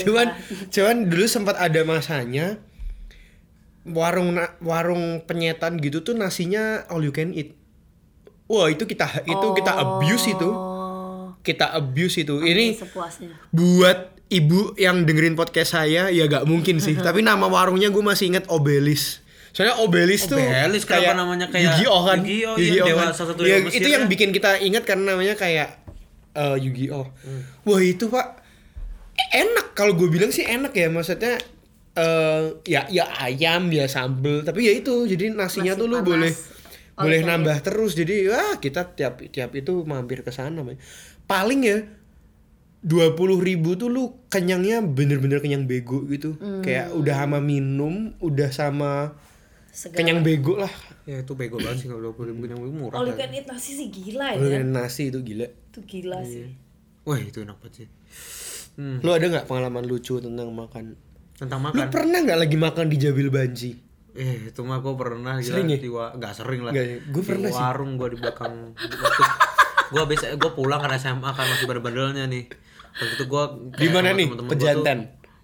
[0.00, 0.26] Cuman
[0.72, 2.56] cuman dulu sempat ada masanya
[3.84, 7.52] warung warung penyetan gitu tuh nasinya all you can eat.
[8.52, 10.44] Wah, itu kita itu kita abuse itu.
[10.44, 12.38] Oh, Kita abuse itu.
[12.38, 13.32] Ini sepuasnya.
[13.48, 16.92] buat ibu yang dengerin podcast saya ya gak mungkin sih.
[17.06, 19.24] Tapi nama warungnya gue masih inget Obelis.
[19.52, 22.18] Soalnya Obelis, tuh Obelis, kenapa namanya kayak Yu-Gi-Oh kan.
[22.24, 23.12] Yu-Gi-Oh, iya, dewa kan.
[23.12, 24.08] satu Ya, itu yang ya.
[24.08, 25.76] bikin kita ingat karena namanya kayak
[26.32, 27.04] eh, Yu-Gi-Oh.
[27.08, 27.42] Hmm.
[27.64, 28.40] Wah, itu Pak
[29.32, 31.36] enak kalau gue bilang sih enak ya maksudnya
[31.92, 36.08] eh ya ya ayam ya sambel tapi ya itu jadi nasinya Nasi tuh lu panas.
[36.08, 36.61] boleh Oh,
[37.02, 40.62] boleh iya, nambah terus jadi wah kita tiap tiap itu mampir ke sana
[41.26, 41.78] paling ya
[42.82, 46.62] dua puluh ribu tuh lu kenyangnya bener-bener kenyang bego gitu Hmm.
[46.66, 49.14] kayak udah sama minum udah sama
[49.70, 49.96] Segala.
[50.02, 50.72] kenyang bego lah
[51.06, 52.98] ya itu bego banget sih kalau 20 ribu yang murah.
[52.98, 53.30] All you kan.
[53.30, 54.38] can eat nasi sih gila ya.
[54.38, 56.46] Lu dengan nasi itu gila Itu gila sih.
[57.02, 57.88] Wah, itu enak banget sih.
[58.78, 60.94] Hmm, lu ada nggak pengalaman lucu tentang makan
[61.34, 61.86] tentang lu makan.
[61.90, 63.70] pernah nggak lagi makan di Jabil Banji
[64.12, 65.78] Eh, itu mah gue pernah gila Sering ya?
[65.78, 66.72] di wa- nggak sering lah.
[66.72, 67.00] Ya?
[67.00, 67.56] Di pernah sih.
[67.56, 68.76] warung gue di belakang.
[68.76, 69.22] Waktu
[69.92, 72.44] gue biasa gue pulang karena SMA kan masih bandel-bandelnya nih.
[72.92, 74.28] Waktu itu gue Di mana nih?
[74.28, 74.98] Pejantan?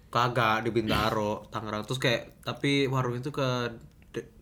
[0.09, 1.85] Kagak di Bintaro, Tangerang.
[1.85, 3.73] Terus kayak tapi warung itu ke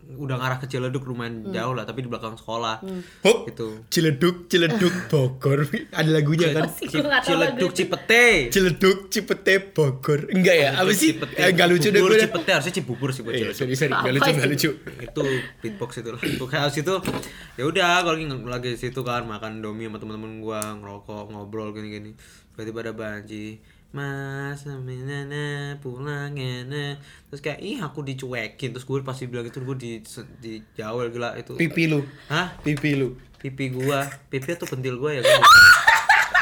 [0.09, 2.79] udah ngarah ke Ciledug lumayan jauh lah, tapi di belakang sekolah.
[3.21, 3.83] Hop, Gitu.
[3.87, 5.67] Ciledug, Ciledug, Bogor.
[5.89, 6.71] Ada lagunya kan?
[6.71, 7.83] Ciledug itu.
[7.83, 8.47] Cipete.
[8.47, 10.29] Ciledug, Cipete, Bogor.
[10.29, 10.69] Enggak ya?
[10.75, 11.11] Apa sih?
[11.13, 11.35] Cipete.
[11.35, 12.17] Eh, Enggak lucu deh gue.
[12.19, 13.57] Cipete harusnya Cibubur sih buat Iya, Ciledug.
[13.57, 13.93] sorry, sorry.
[13.93, 14.69] Enggak lucu, enggak lucu.
[14.97, 15.23] itu
[15.57, 16.93] beatbox itu lah pokoknya habis itu
[17.55, 21.71] ya udah kalau lagi lagi di situ kan makan domi sama teman-teman gua ngerokok ngobrol
[21.71, 22.11] gini gini
[22.53, 23.57] tiba-tiba ada banci
[23.95, 26.35] mas nana pulang
[26.67, 26.99] nah.
[27.31, 28.75] terus kayak ih aku dicuekin.
[28.75, 29.91] Terus gue pasti bilang itu gue di
[30.43, 31.55] di jawel gila itu.
[31.55, 32.03] Pipi lu.
[32.27, 32.55] hah?
[32.61, 33.15] Pipi lu.
[33.37, 34.01] pipi gua.
[34.33, 35.45] Pipi atau pentil gua ya gua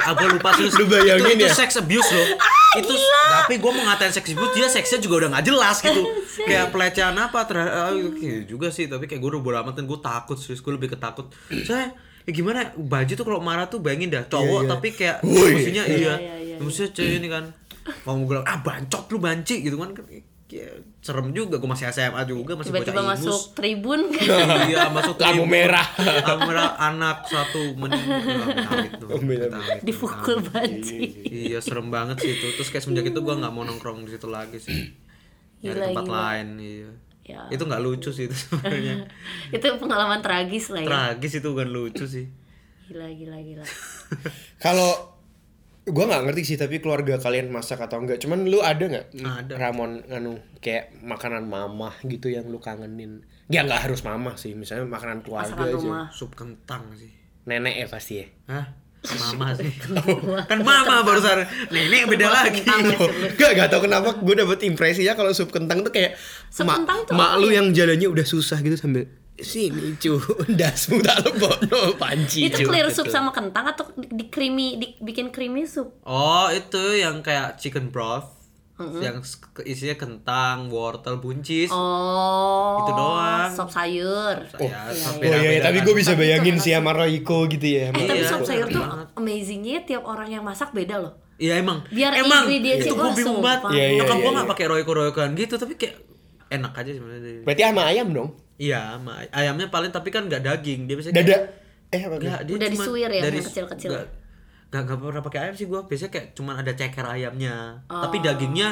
[0.06, 1.54] aku lupa sih Lu bayangin itu, itu ya?
[1.54, 2.28] sex abuse loh.
[2.76, 2.94] Itu
[3.32, 6.04] tapi gua mau ngatain sex abuse dia seksnya juga udah nggak jelas gitu.
[6.48, 7.96] Kayak pelecehan apa terhadap
[8.46, 8.86] juga sih.
[8.86, 10.62] Tapi kayak gue udah bodo amat dan gue takut serius.
[10.62, 11.32] Gue lebih ketakut
[11.66, 14.72] saya ya gimana baju tuh kalau marah tuh bayangin dah cowok Iya, iya.
[14.72, 15.52] tapi kayak Woi.
[15.52, 16.56] maksudnya iya, Iya, iya, iya.
[16.58, 17.44] maksudnya cewek ini kan
[18.02, 20.06] mau bilang ah bancot lu banci gitu kan kan
[20.46, 24.10] kayak serem juga gue masih SMA juga masih Tiba-tiba masuk tribun.
[24.70, 25.50] iya masuk Lampu tribun.
[25.52, 25.88] merah.
[26.22, 28.22] lampu merah anak satu meninggal
[28.84, 29.82] gitu Amit-amit.
[29.82, 30.98] Dipukul banci.
[31.26, 34.26] iya serem banget sih itu terus kayak semenjak itu gue nggak mau nongkrong di situ
[34.28, 34.94] lagi sih
[35.62, 36.16] nyari Gila, tempat gila.
[36.16, 36.90] lain iya
[37.26, 37.50] Ya.
[37.50, 39.10] itu nggak lucu sih itu sebenarnya
[39.58, 40.88] itu pengalaman tragis lah ya.
[40.88, 42.30] tragis itu bukan lucu sih
[42.86, 43.66] Gila gila gila.
[44.64, 45.18] Kalau
[45.86, 48.22] gua nggak ngerti sih tapi keluarga kalian masak atau enggak.
[48.22, 49.54] Cuman lu ada nggak Ada.
[49.58, 53.26] Ramon anu kayak makanan mamah gitu yang lu kangenin?
[53.50, 55.78] Ya nggak harus mamah sih, misalnya makanan keluarga Masakan aja.
[55.82, 56.06] rumah.
[56.14, 57.10] sup kentang sih
[57.46, 58.28] Nenek ya pasti ya.
[58.50, 58.66] Hah?
[59.06, 59.72] Mama sih.
[60.46, 61.46] kan mama barusan.
[61.70, 62.62] Nenek beda lagi.
[62.62, 62.98] Kentang
[63.36, 66.18] Gak, gak tau kenapa gue dapet impresinya kalau sup kentang tuh kayak
[66.50, 67.62] Sup kentang tuh mak lu ya?
[67.62, 70.16] yang jalannya udah susah gitu sambil sini cu
[70.60, 73.04] dasmu tak lebono panci itu cu." clear Gitu.
[73.04, 76.00] soup sama kentang atau di, di creamy di, bikin creamy soup?
[76.04, 78.35] Oh, itu yang kayak chicken broth.
[78.76, 81.72] Yang s- isinya kentang, wortel, buncis.
[81.72, 82.84] Oh.
[82.84, 83.48] Itu doang.
[83.48, 84.36] Sop sayur.
[84.60, 85.86] Ya, iya, Oh iya, iya, tapi kan.
[85.88, 87.96] gue bisa bayangin sih sama Royco gitu ya.
[87.96, 88.84] Eh tapi Iya, sop sayur tuh
[89.16, 91.16] amazingnya tiap orang yang masak beda loh.
[91.40, 91.88] Iya emang.
[91.88, 93.72] Biar emang itu gue bingung banget.
[93.72, 94.36] Iya, iya, Nyokap iya, gue iya.
[94.36, 95.96] nggak pakai royco-roycoan gitu, tapi kayak
[96.52, 97.44] enak aja sebenarnya.
[97.48, 98.30] Berarti sama ayam dong?
[98.56, 100.88] Iya, sama ayamnya paling tapi kan nggak daging.
[100.88, 101.38] Dia biasanya Dada.
[101.92, 102.16] Eh apa?
[102.20, 103.92] Nggak, dia Udah disuir ya, dari yang kecil-kecil.
[104.68, 105.82] Nggak, nggak pernah pakai ayam sih gue.
[105.82, 107.56] Biasanya kayak cuman ada ceker ayamnya.
[107.86, 108.24] Tapi Oh.
[108.24, 108.70] dagingnya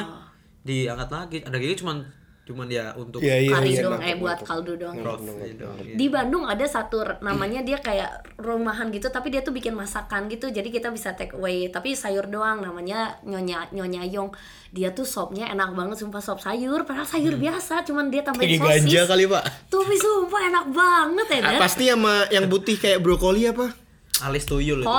[0.62, 1.38] diangkat lagi.
[1.42, 1.98] Dagingnya cuman
[2.44, 5.64] cuman ya untuk Iya, iya, Kari iya, doang, nangkep, eh buat kaldu gitu.
[5.80, 5.96] Iya.
[5.96, 10.52] Di Bandung ada satu namanya dia kayak rumahan gitu tapi dia tuh bikin masakan gitu
[10.52, 14.36] jadi kita bisa take away tapi sayur doang namanya nyonya nyonya Yong
[14.70, 18.60] dia tuh sopnya enak banget sumpah sop sayur padahal sayur biasa cuman dia tambahin Kayak
[18.60, 19.44] sosis ganja kali pak.
[19.64, 23.72] tapi sumpah enak banget ya Ah, pasti sama yang putih kayak brokoli apa?
[24.20, 24.92] Alis tuyul itu.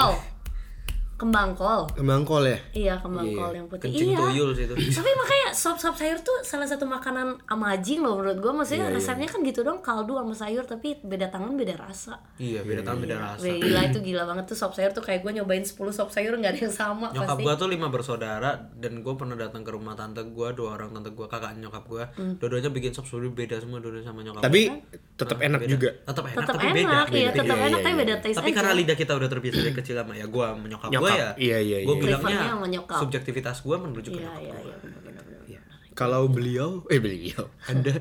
[1.16, 2.60] Kol kembang kol Kembang kol ya?
[2.72, 3.38] iya kembang Iya.
[3.38, 4.76] kol yang putih Kencing iya tuyul sih itu.
[4.98, 9.26] tapi makanya sop-sop sayur tuh salah satu makanan amazing loh menurut gue maksudnya Iya, resepnya
[9.26, 13.16] kan gitu dong kaldu sama sayur tapi beda tangan beda rasa Iya, beda tahun beda
[13.18, 13.42] rasa.
[13.42, 16.36] Wih, gila itu gila banget tuh sop sayur tuh kayak gue nyobain 10 sop sayur
[16.36, 19.94] nggak ada yang sama Nyokap gua tuh lima bersaudara dan gua pernah datang ke rumah
[19.94, 22.36] tante gua dua orang tante gua kakak nyokap gua Hmm.
[22.38, 24.68] dua-duanya bikin sop suri beda semua dua sama nyokap Tapi
[25.16, 25.90] tetap enak juga.
[26.02, 27.38] tetap enak tetap tapi beda enak iya beda.
[27.38, 28.02] tetap Iya, enak iya, tapi iya.
[28.02, 31.12] beda taste tapi karena lidah kita udah terbiasa dari kecil sama ya gue menyokap gue
[31.14, 32.04] ya Iya, iya, gue iya.
[32.18, 35.42] bilangnya subjektivitas gue menuju ke iya nyokap iya iya benar benar benar.
[35.46, 35.62] Iya.
[35.94, 37.94] Kalau beliau, eh beliau, Anda.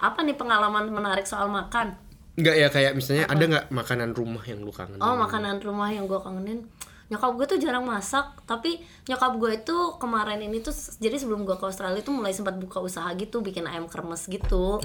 [0.00, 1.94] Apa nih pengalaman menarik soal makan?
[2.36, 4.98] Nggak ya kayak misalnya ada nggak makanan rumah yang lu kangen?
[4.98, 6.66] Oh makanan rumah yang gue kangenin.
[7.06, 11.54] Nyokap gue tuh jarang masak Tapi nyokap gue itu kemarin ini tuh Jadi sebelum gue
[11.54, 14.82] ke Australia tuh mulai sempat buka usaha gitu Bikin ayam kremes gitu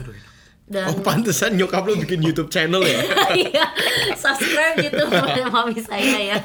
[0.71, 3.03] Dan Oh pantesan nyokap lu bikin YouTube channel ya?
[3.43, 3.65] Iya,
[4.15, 6.37] subscribe gitu pada mami saya ya.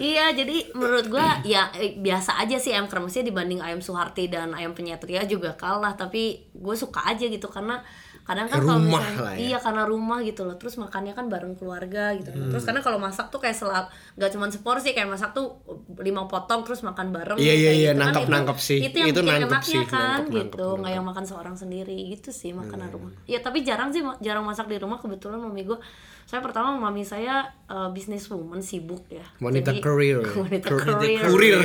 [0.00, 4.56] iya, jadi menurut gua ya eh, biasa aja sih ayam kremesnya dibanding ayam suharti dan
[4.56, 7.84] ayam penyetria juga kalah, tapi gue suka aja gitu karena
[8.26, 9.38] kadang kan kalau Rumah misalnya lah ya.
[9.40, 10.54] iya karena rumah gitu loh.
[10.54, 14.46] Terus makannya kan bareng keluarga gitu terus karena kalau masak tuh kayak selap nggak cuma
[14.48, 15.62] seporsi kayak masak tuh
[15.96, 18.26] lima potong terus makan bareng Iya, iya, kayak iya, gitu kan.
[18.28, 18.78] nangkep, Itu- sih.
[18.82, 20.58] itu yang Itu bikin nangkep enaknya sih, kan nangkep, gitu.
[20.58, 23.12] nangkep, nggak yang makan seorang sendiri gitu sih makanan rumah.
[23.24, 25.78] Ya tapi jarang sih jarang masak di rumah kebetulan mami gue
[26.24, 29.22] saya pertama mami saya uh, businesswoman sibuk ya.
[29.38, 30.18] Wanita Jadi- career.
[30.42, 31.22] wanita career.
[31.22, 31.56] Kurir.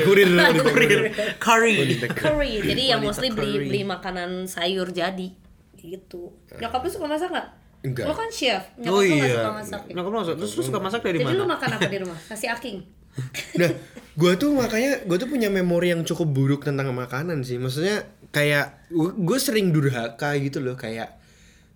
[1.39, 1.73] curry
[2.13, 5.33] curry jadi ya mostly beli beli makanan sayur jadi
[5.81, 6.29] gitu.
[6.61, 7.47] Nyokap lu suka masak nggak?
[7.81, 8.05] Enggak.
[8.05, 8.61] lu kan chef.
[8.77, 9.35] Nyokap oh lu nggak iya.
[9.41, 9.81] suka masak.
[9.89, 10.35] Nah kamu masak.
[10.37, 11.57] Terus lu suka masak dari jadi lu mana?
[11.57, 12.19] makan apa di rumah?
[12.29, 12.77] Kasih aking.
[13.59, 13.67] Nah,
[14.15, 17.59] gue tuh makanya gue tuh punya memori yang cukup buruk tentang makanan sih.
[17.59, 20.79] Maksudnya kayak gue sering durhaka gitu loh.
[20.79, 21.19] Kayak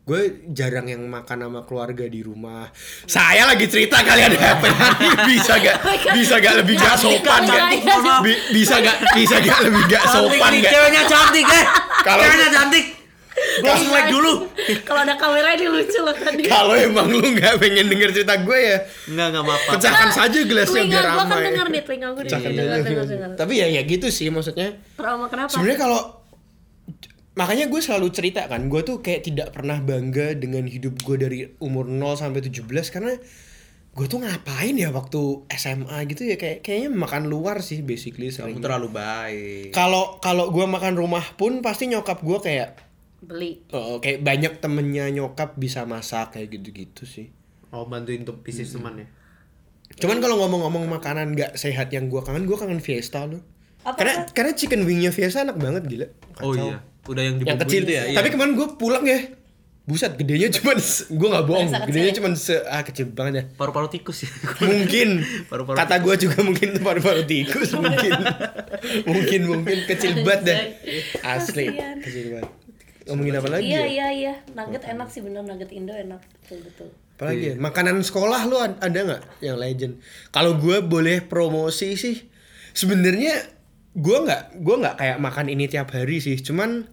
[0.06, 2.72] gue jarang yang makan sama keluarga di rumah.
[3.04, 4.80] Saya lagi cerita kalian ada apa nih?
[5.34, 5.78] Bisa gak
[6.16, 7.84] bisa gak lebih gak sopan gak?
[8.54, 10.72] Bisa gak bisa gak lebih gak sopan gak?
[10.72, 11.66] ceweknya cantik eh.
[12.06, 12.86] Kalau- ceweknya cantik
[13.56, 14.34] gue langsung like dulu.
[14.84, 16.44] Kalau ada kamera ini lucu loh tadi.
[16.44, 19.72] Kalau emang lu nggak pengen denger cerita gue ya Enggak, enggak apa-apa.
[19.78, 21.44] pecahkan saja gelasnya telinga biar gua kan ramai.
[21.48, 22.80] denger nih telinga gua Pecahkan dengar
[23.34, 24.70] Tapi ya ya gitu sih maksudnya.
[24.96, 25.50] trauma kenapa?
[25.50, 26.02] Sebenarnya kalau
[27.36, 31.40] makanya gue selalu cerita kan, gue tuh kayak tidak pernah bangga dengan hidup gue dari
[31.60, 33.12] umur 0 sampai 17 karena
[33.96, 38.60] gue tuh ngapain ya waktu SMA gitu ya kayak kayaknya makan luar sih basically kamu
[38.60, 39.72] terlalu baik.
[39.72, 42.85] Kalau kalau gue makan rumah pun pasti nyokap gue kayak
[43.26, 43.66] beli.
[43.74, 47.30] Oh, kayak banyak temennya nyokap bisa masak kayak gitu-gitu sih.
[47.70, 49.08] oh bantuin untuk bisnis teman ya
[49.96, 53.40] Cuman kalau ngomong-ngomong makanan nggak sehat yang gue kangen, gue kangen Fiesta loh.
[53.86, 56.08] Apa, Karena karena chicken wingnya Fiesta enak banget gila.
[56.42, 56.72] oh Kacau.
[56.74, 58.18] iya udah yang yang kecil itu ya iya.
[58.18, 59.20] tapi kemarin gue pulang ya.
[59.86, 61.70] Buset gedenya cuma gue nggak bohong.
[61.86, 62.16] Gedenya ya?
[62.18, 63.44] cuma se ah kecil banget ya.
[63.54, 64.30] Paru-paru tikus ya.
[64.66, 65.22] Mungkin.
[65.46, 68.12] Paru-paru kata gue juga mungkin itu paru-paru tikus mungkin.
[69.14, 69.78] Mungkin mungkin.
[69.86, 70.58] Kecil banget dah
[71.38, 71.98] asli Kasian.
[72.02, 72.50] kecil banget
[73.06, 73.86] ngomongin apa lagi iya ya?
[73.86, 74.34] iya iya.
[74.52, 75.46] Nugget enak sih bener.
[75.46, 76.22] Nugget Indo enak.
[76.42, 76.90] Betul betul.
[77.16, 77.56] Apalagi ya?
[77.56, 80.02] Makanan sekolah lu ad- ada nggak yang legend?
[80.30, 82.28] Kalau gue boleh promosi sih
[82.74, 83.40] sebenarnya
[83.96, 86.36] gue nggak gue nggak kayak makan ini tiap hari sih.
[86.42, 86.90] Cuman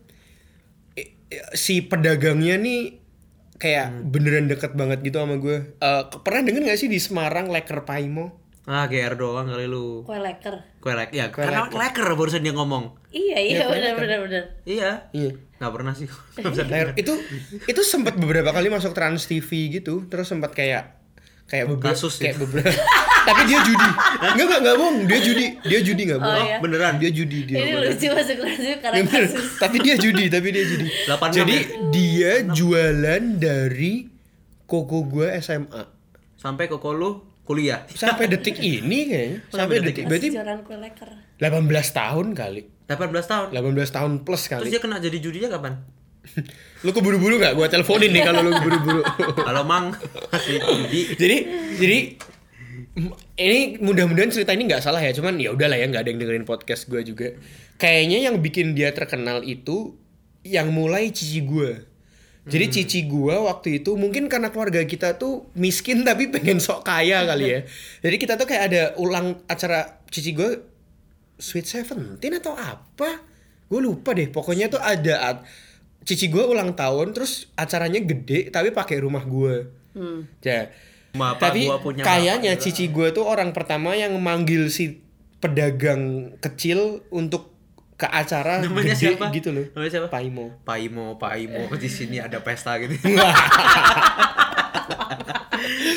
[1.57, 3.01] si pedagangnya nih
[3.57, 7.87] kayak beneran deket banget gitu sama gue Eh, pernah denger gak sih di Semarang leker
[7.87, 10.03] paimo ah GR doang kali lu.
[10.03, 10.55] Kue leker.
[10.79, 11.75] Kue lek ya Kue karena leker.
[11.75, 12.95] leker barusan dia ngomong.
[13.09, 14.45] Iya iya benar benar benar.
[14.63, 14.91] Iya.
[15.11, 15.35] Iya.
[15.57, 16.07] Nggak pernah sih.
[16.39, 17.13] Leker- itu
[17.65, 20.95] itu sempat beberapa kali masuk Trans TV gitu terus sempat kayak
[21.45, 22.31] kayak beberapa Kasus ya?
[22.31, 22.71] kayak beberapa
[23.29, 23.89] tapi dia judi.
[24.25, 24.97] Enggak enggak enggak bohong.
[25.05, 26.47] Dia judi dia judi enggak bohong.
[26.47, 26.57] iya?
[26.59, 26.95] beneran?
[26.97, 29.23] Dia judi dia ini lucu masuk lucu karena Yang bener.
[29.27, 29.47] kasus.
[29.63, 30.87] Tapi dia judi tapi dia judi.
[31.05, 31.67] 86 jadi ya?
[31.91, 33.95] dia jualan dari
[34.65, 35.83] koko gua SMA
[36.35, 37.11] sampai koko lu
[37.43, 37.85] kuliah.
[37.91, 39.39] Sampai detik ini kayaknya.
[39.51, 40.09] Sampai detik detik.
[40.09, 41.11] berarti jualan kue leker.
[41.43, 42.63] 18 tahun kali.
[42.87, 43.47] 18 tahun?
[43.55, 45.83] 18 tahun plus terus kali dia kena jadi judinya kapan?
[46.87, 47.55] Lu keburu-buru nggak?
[47.59, 49.03] Gua teleponin nih kalau lu keburu-buru.
[49.49, 49.91] Kalau mang
[50.31, 51.03] masih judi.
[51.19, 51.37] Jadi
[51.79, 51.99] jadi
[53.43, 55.11] ini mudah-mudahan cerita ini nggak salah ya.
[55.11, 57.35] Cuman ya udahlah ya nggak ada yang dengerin podcast gue juga.
[57.79, 59.99] Kayaknya yang bikin dia terkenal itu
[60.47, 61.87] yang mulai cici gue
[62.43, 67.23] jadi cici gue waktu itu mungkin karena keluarga kita tuh miskin tapi pengen sok kaya
[67.23, 67.61] kali ya.
[68.03, 70.59] Jadi kita tuh kayak ada ulang acara cici gue
[71.39, 73.23] Sweet Seventeen atau apa?
[73.71, 75.45] Gue lupa deh pokoknya tuh ada at-
[76.03, 80.43] cici gue ulang tahun terus acaranya gede tapi pakai rumah gue hmm.
[80.43, 80.67] ya.
[81.13, 84.99] Bapak tapi gua punya kayaknya cici gue tuh orang pertama yang manggil si
[85.39, 87.52] pedagang kecil untuk
[88.03, 89.67] ke acara namanya gede siapa gitu loh.
[89.71, 90.47] namanya siapa Paimo.
[90.63, 92.99] Paimo Paimo di sini ada pesta gitu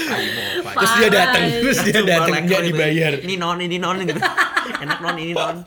[0.06, 3.12] Paimo Paimo Terus dia datang, terus dia datang nggak dibayar.
[3.18, 4.20] ini non ini non gitu
[4.76, 5.63] enak non ini non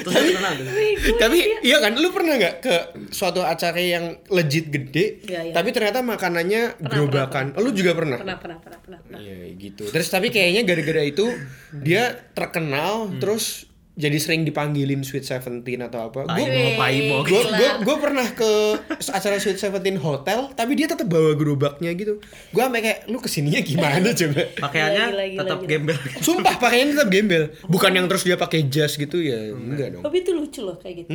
[0.00, 0.68] terus dia kenal gitu
[1.16, 2.74] tapi iya kan lu pernah nggak ke
[3.10, 5.52] suatu acara yang legit gede Iya, iya.
[5.52, 9.18] tapi ternyata makanannya gerobakan lu juga pernah pernah pernah pernah pernah, pernah.
[9.18, 9.84] Iya gitu.
[9.86, 11.26] Terus tapi kayaknya gara-gara itu
[11.72, 13.16] dia terkenal Hmm.
[13.18, 13.69] terus
[14.00, 16.24] jadi sering dipanggilin Sweet Seventeen atau apa.
[16.24, 18.50] Gue gue gue gue pernah ke
[19.12, 22.18] acara Sweet Seventeen hotel tapi dia tetap bawa gerobaknya gitu.
[22.50, 24.42] Gue sampai kayak lu ke sininya gimana coba?
[24.56, 25.04] Pakaiannya
[25.36, 25.96] tetap gembel.
[26.24, 27.44] sumpah pakaiannya tetap gembel.
[27.68, 29.94] Bukan yang terus dia pakai jas gitu ya enggak.
[29.94, 30.02] dong.
[30.02, 31.10] Tapi itu lucu loh kayak gitu.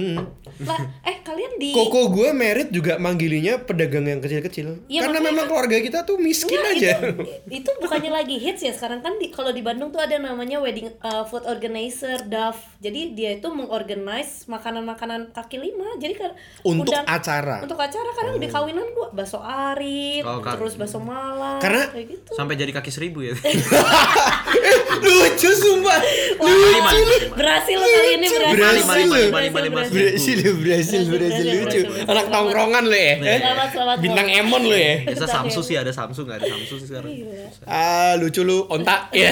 [0.64, 4.86] Lah, eh kalian di Koko gue merit juga manggilinya pedagang yang kecil-kecil.
[4.86, 6.94] Iya, karena makanya memang keluarga kita tuh miskin Enggak, aja.
[7.02, 8.74] Itu, itu bukannya lagi hits ya.
[8.76, 12.75] Sekarang kan di, kalau di Bandung tuh ada namanya wedding uh, food organizer DAF.
[12.78, 15.96] Jadi dia itu mengorganize makanan-makanan kaki lima.
[15.96, 17.60] Jadi kan Untuk undang- acara.
[17.60, 20.56] Untuk acara karena di kawinan gua bakso arit, Oh, kan.
[20.56, 22.32] terus bakso malam, Karena- kayak gitu.
[22.32, 23.34] Sampai jadi kaki seribu ya.
[24.98, 26.00] lucu sumpah
[26.38, 27.00] lucu.
[27.32, 28.56] Berhasil kali ini berhasil.
[28.56, 28.86] berhasil
[29.30, 33.14] berhasil berhasil berhasil Berhasil, lucu anak tongkrongan lo ya?
[33.18, 33.98] Selamat, selamat.
[34.00, 37.12] bintang emon lo ya Bisa Samsu sih ada Samsu nggak ada Samsu sih sekarang.
[37.12, 37.46] Iya.
[37.66, 39.32] ah lucu lu ontak ya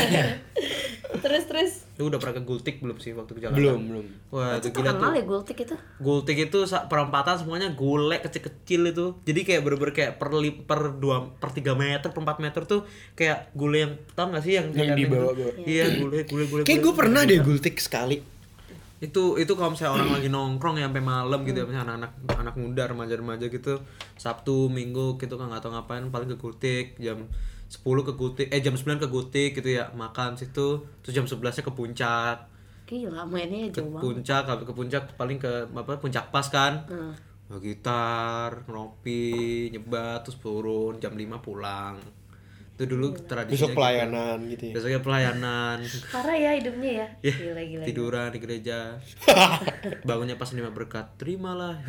[1.13, 1.71] Terus terus.
[2.03, 3.55] Lu udah pernah ke Gultik belum sih waktu ke Jakarta?
[3.55, 5.15] belum belum Wah, Itu gila terkenal tuh.
[5.15, 5.75] ya gultik itu.
[5.97, 9.05] Gultik itu perempatan semuanya gulai kecil-kecil itu.
[9.21, 10.99] Jadi kayak bener-bener kayak per li, per 2
[11.39, 14.99] per 3 meter, per 4 meter tuh kayak gulai yang tau gak sih yang Yang
[14.99, 15.31] dibawa-bawa.
[15.55, 15.63] gitu?
[15.63, 16.63] Iya, gulai gulai gulai.
[16.63, 18.19] kayak gue pernah deh gultik sekali
[18.99, 22.55] itu itu kalau misalnya orang lagi nongkrong ya sampai malam gitu ya misalnya anak-anak anak
[22.55, 23.83] muda remaja-remaja gitu
[24.15, 27.27] Sabtu Minggu gitu kan nggak tahu ngapain paling ke Gultik jam
[27.73, 31.41] 10 ke Gultik eh jam 9 ke Gultik gitu ya makan situ terus jam 11
[31.41, 32.37] nya ke puncak.
[32.85, 34.03] Gila mainnya ke jauh banget.
[34.05, 36.85] puncak habis ke puncak paling ke apa puncak pas kan?
[36.85, 37.17] Hmm.
[37.49, 39.25] Bawa gitar ngopi
[39.73, 41.97] nyebat terus turun jam 5 pulang.
[42.73, 43.77] Itu dulu tradisinya besok gitu.
[43.77, 44.73] pelayanan gitu ya?
[44.77, 45.77] Besoknya pelayanan.
[46.13, 47.07] Parah ya hidupnya ya.
[47.25, 47.83] Ya, Gila gila.
[47.89, 48.77] tiduran di gereja.
[50.07, 51.81] Bangunnya pas lima berkat terimalah.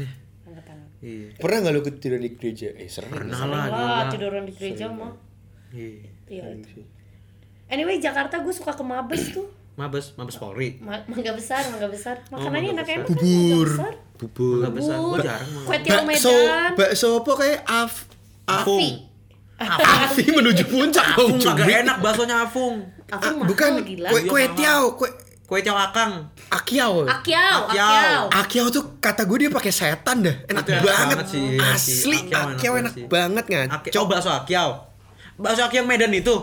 [1.05, 1.37] Iya.
[1.37, 2.69] Pernah nggak lu ketiduran di gereja?
[2.81, 4.01] Eh sering pernah lah gila.
[4.09, 5.34] tiduran di gereja mah.
[5.75, 6.45] Iya Iya.
[7.67, 9.45] Anyway, Jakarta gue suka ke Mabes tuh.
[9.75, 12.15] mabes mabes polri Ma- mangga besar, mangga besar.
[12.25, 12.95] mangga Makanannya enak besar.
[12.95, 13.95] enak kan bubur mangga besar.
[14.15, 15.11] bubur Mangga besar Bubur.
[15.11, 16.73] gue jarang makan Kue tiaw bakso Medan.
[16.73, 17.93] bakso apa kayak af
[18.47, 18.89] Afi.
[19.57, 24.09] Afi menuju puncak Afung kagak enak baksonya Afung Afi Ah, mahal bukan gila.
[24.09, 25.09] kue Iya, kue tiao kue
[25.45, 26.13] kue tiaw akang
[26.49, 27.61] akiao Akyao.
[27.67, 28.25] akyao.
[28.31, 32.47] akiao tuh kata gue dia pakai setan dah enak enak banget sih, iya asli enak
[32.55, 34.71] akiao banget enak banget nggak Aki oh bakso akiao
[35.37, 36.35] bakso akiao Medan itu.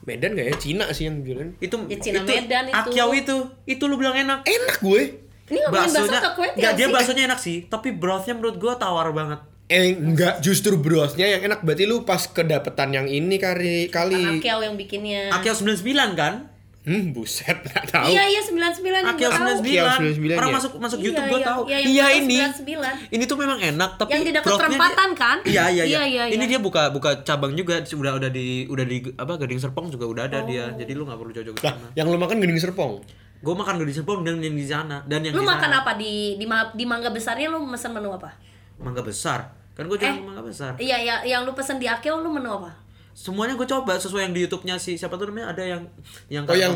[0.00, 0.54] Medan gak ya?
[0.56, 2.74] Cina sih yang bilang itu Ya, Cina itu Medan itu.
[2.74, 3.36] akiao itu.
[3.64, 4.42] Itu lu bilang enak.
[4.42, 5.02] Enak gue.
[5.50, 8.56] Ini ngomongin bakso baksonya ke kue tiaw nggak, dia baksonya enak sih tapi brothnya menurut
[8.56, 9.40] gue tawar banget.
[9.66, 11.62] Eh enggak justru brosnya yang enak.
[11.62, 15.30] Berarti lu pas kedapetan yang ini kali kali Akyao yang bikinnya.
[15.30, 16.49] Akiao 99 kan
[16.80, 19.60] hmm buset nggak tahu Iya, iya 99 yang Akiao gue tahu.
[19.60, 20.56] 99 Akiao 99 orang ya?
[20.56, 23.12] masuk masuk Iya, YouTube gue iya, tahu iya, iya tahu ini 99.
[23.12, 25.36] ini tuh memang enak tapi Yang perempatan dia- kan?
[25.44, 26.50] iya iya Iya, iya iya, ini iya.
[26.50, 30.24] dia buka buka cabang juga udah udah di udah di apa Gading Serpong juga udah
[30.24, 30.74] ada dia Oh.
[30.74, 32.92] jadi lu nggak perlu jauh-jauh ke nah sana yang lu makan gening serpong
[33.36, 35.92] gue makan Gading Serpong dan yang di sana dan yang Lu di makan sana apa
[35.94, 38.32] di di, ma- di mangga besarnya lu mesen menu apa?
[38.76, 40.16] mangga besar kan gue Eh.
[40.18, 42.72] mangga besar Iya, ya, yang lu pesen di Akyao lu menu apa?
[43.12, 45.52] Semuanya gue coba sesuai yang di YouTube-nya si siapa tuh namanya?
[45.52, 45.82] Ada yang
[46.28, 46.72] yang Oh, yang-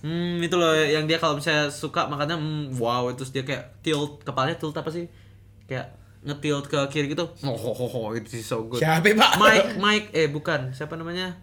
[0.00, 4.22] hmm itu loh yang dia kalau misalnya suka makannya hmm, wow terus dia kayak tilt
[4.22, 5.06] kepalanya tilt apa sih?
[5.64, 5.92] Kayak
[6.24, 7.28] ngetilt ke kiri gitu.
[7.42, 8.80] Oh ho ho ho itu so good.
[8.80, 9.30] Siapa pak?
[9.36, 10.72] Mike Mike eh bukan.
[10.72, 11.36] Siapa namanya?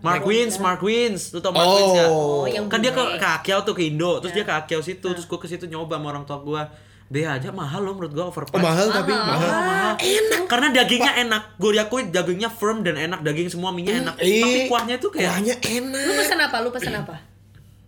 [0.00, 1.32] Mark Wins Mark Wins.
[1.32, 1.72] Lu tau Mark Oh.
[1.72, 2.08] Wins nggak?
[2.10, 4.20] Oh, yang kan dia ke ke Akiao tuh ke Indo.
[4.20, 4.48] Terus dia Ya.
[4.48, 6.62] ke Akiao situ terus gue ke situ nyoba sama orang tua gue
[7.10, 9.92] B aja mahal loh menurut gue overpriced oh, mahal tapi mahal mahal.
[9.98, 10.46] Enak.
[10.46, 11.58] Karena dagingnya enak.
[11.58, 13.20] Gue diakui dagingnya firm dan enak.
[13.20, 14.14] Daging semua minyak enak.
[14.16, 16.56] Eh, Tapi kuahnya tuh kayak kuahnya Lu enak pesen apa?
[16.62, 17.18] Lu pesen apa?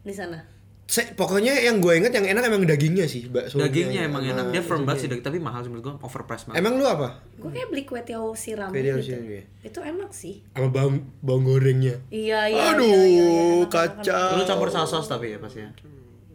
[0.03, 0.43] Di sana.
[0.83, 4.51] Se- pokoknya yang gue inget yang enak emang dagingnya sih bakso dagingnya emang enak.
[4.51, 6.59] Dia firm banget sih daging, tapi mahal sih menurut gue overpriced banget.
[6.59, 9.15] emang lu apa Gue kayak beli kue tiaw siram Kue tiaw gitu.
[9.15, 9.43] siram, ya?
[9.63, 10.43] Itu enak sih.
[10.51, 12.75] sama bawang bawang gorengnya Iya, iya.
[12.75, 13.25] aduh iya, iya,
[13.63, 15.71] enak, kacau Lu campur saus tapi ya pastinya.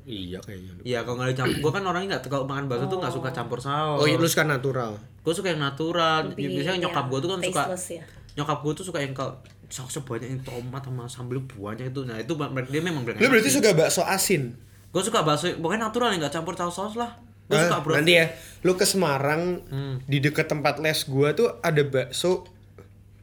[0.08, 3.14] Iya kayaknya Iya kalau nggak dicampur, gue kan orangnya nggak kalau makan bakso tuh nggak
[3.14, 4.00] suka campur saus.
[4.00, 6.32] oh iya lu suka natural Gue suka yang natural.
[6.32, 8.04] Lebih, Biasanya nyokap iya, gue tuh kan suka ya.
[8.34, 9.34] nyokap gue tuh suka yang kalau
[9.68, 12.02] sausnya banyak yang tomat sama sambal banyak itu.
[12.02, 14.56] Nah itu mereka dia memang lu berarti suka bakso asin
[14.88, 17.12] Gue suka bakso, pokoknya natural yang nggak campur saus-saus lah.
[17.44, 17.94] Gue Ah, suka bro.
[17.94, 20.00] nanti ya lu ke Semarang Hmm.
[20.02, 22.48] di deket tempat les gua tuh ada bakso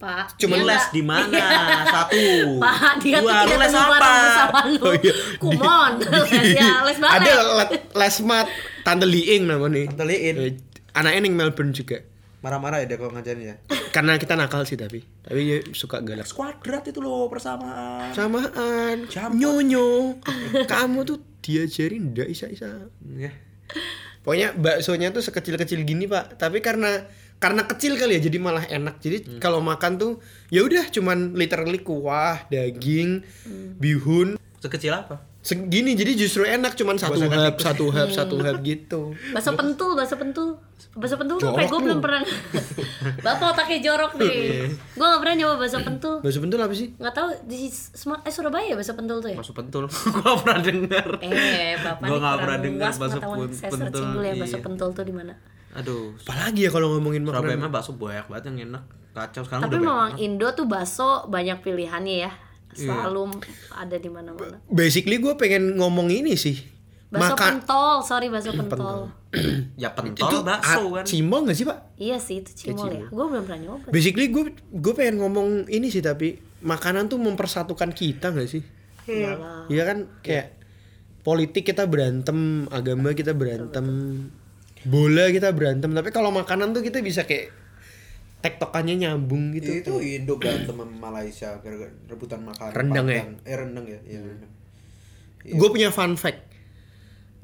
[0.05, 0.27] Pak.
[0.37, 1.33] Cuman dia les di mana?
[1.41, 1.85] Iya.
[1.87, 2.25] Satu.
[2.61, 3.97] Pak, dia tuh Dua, lu tidak les apa?
[4.13, 4.81] bersama lu.
[4.83, 5.15] Oh, iya.
[5.37, 5.93] Kumon,
[6.29, 7.69] les ya, les ada balet.
[7.73, 8.47] le- les mat
[8.81, 10.37] tante Liing namanya Tante Liin.
[10.39, 10.53] Eh,
[10.93, 12.05] anaknya ning Melbourne juga
[12.39, 13.57] Marah-marah ya dia kalau ngajarin ya.
[13.89, 18.13] karena kita nakal sih tapi tapi dia suka galak Kuadrat itu loh persamaan.
[18.13, 20.21] samaan nyonyo
[20.65, 22.85] kamu tuh diajarin ndak isa isa
[23.17, 23.33] Ya.
[24.21, 27.09] pokoknya baksonya tuh sekecil-kecil gini pak tapi karena
[27.45, 30.13] karena kecil kali ya jadi malah enak jadi kalau makan tuh
[30.49, 33.21] ya udah cuman literally kuah daging
[33.77, 35.21] bihun Sekecil apa?
[35.45, 39.93] segini jadi justru enak cuman satu Bosan hub satu hub satu hub gitu Bakso pentul,
[39.93, 40.57] bakso pentul.
[40.97, 41.85] Bakso pentul tuh Jorok gue lu.
[41.85, 42.25] belum pernah.
[43.27, 44.73] Bapak otaknya jorok nih.
[44.73, 46.25] gue gak pernah nyoba bakso pentul.
[46.25, 49.37] bakso pentul apa sih Nggak tahu di Sema- eh Surabaya ya bakso pentul tuh ya?
[49.37, 49.85] Masuk pentul.
[50.17, 51.07] nggak pernah denger.
[51.21, 53.19] Eh, bapak nih nggak pernah dengar bakso
[53.53, 54.65] Saya pentul, ya bakso iya.
[54.65, 55.37] pentul tuh di mana.
[55.75, 56.15] Aduh.
[56.17, 58.85] apalagi ya kalau ngomongin Surabaya makanan mah bakso banyak banget yang enak.
[59.11, 60.23] Kacau sekarang Tapi udah memang banyak.
[60.23, 62.33] Indo tuh bakso banyak pilihannya ya.
[62.75, 62.91] Iya.
[62.91, 63.39] Selalu
[63.71, 64.57] ada di mana-mana.
[64.67, 66.59] basically gue pengen ngomong ini sih
[67.07, 69.07] Bakso Maka- pentol, sorry bakso pentol.
[69.83, 71.05] ya pentol bakso ah, kan.
[71.07, 73.07] cimol gak sih pak Iya sih itu cimol ya.
[73.07, 73.87] Gue belum pernah nyoba.
[73.91, 78.67] basically gue gue pengen ngomong ini sih tapi makanan tuh mempersatukan kita gak sih
[79.07, 79.71] Iyalah.
[79.71, 80.59] Iya kan kayak
[81.23, 83.87] politik kita berantem, agama kita berantem,
[84.85, 85.91] bola kita berantem.
[85.93, 87.65] Tapi kalau makanan tuh kita bisa kayak
[88.45, 89.81] tektokannya nyambung gitu.
[89.81, 93.25] itu Indo berantem sama Malaysia gara-gara rebutan makanan Rendang ya?
[93.49, 94.53] Eh rendang ya iya rendang
[95.45, 96.41] Gue punya fun fact.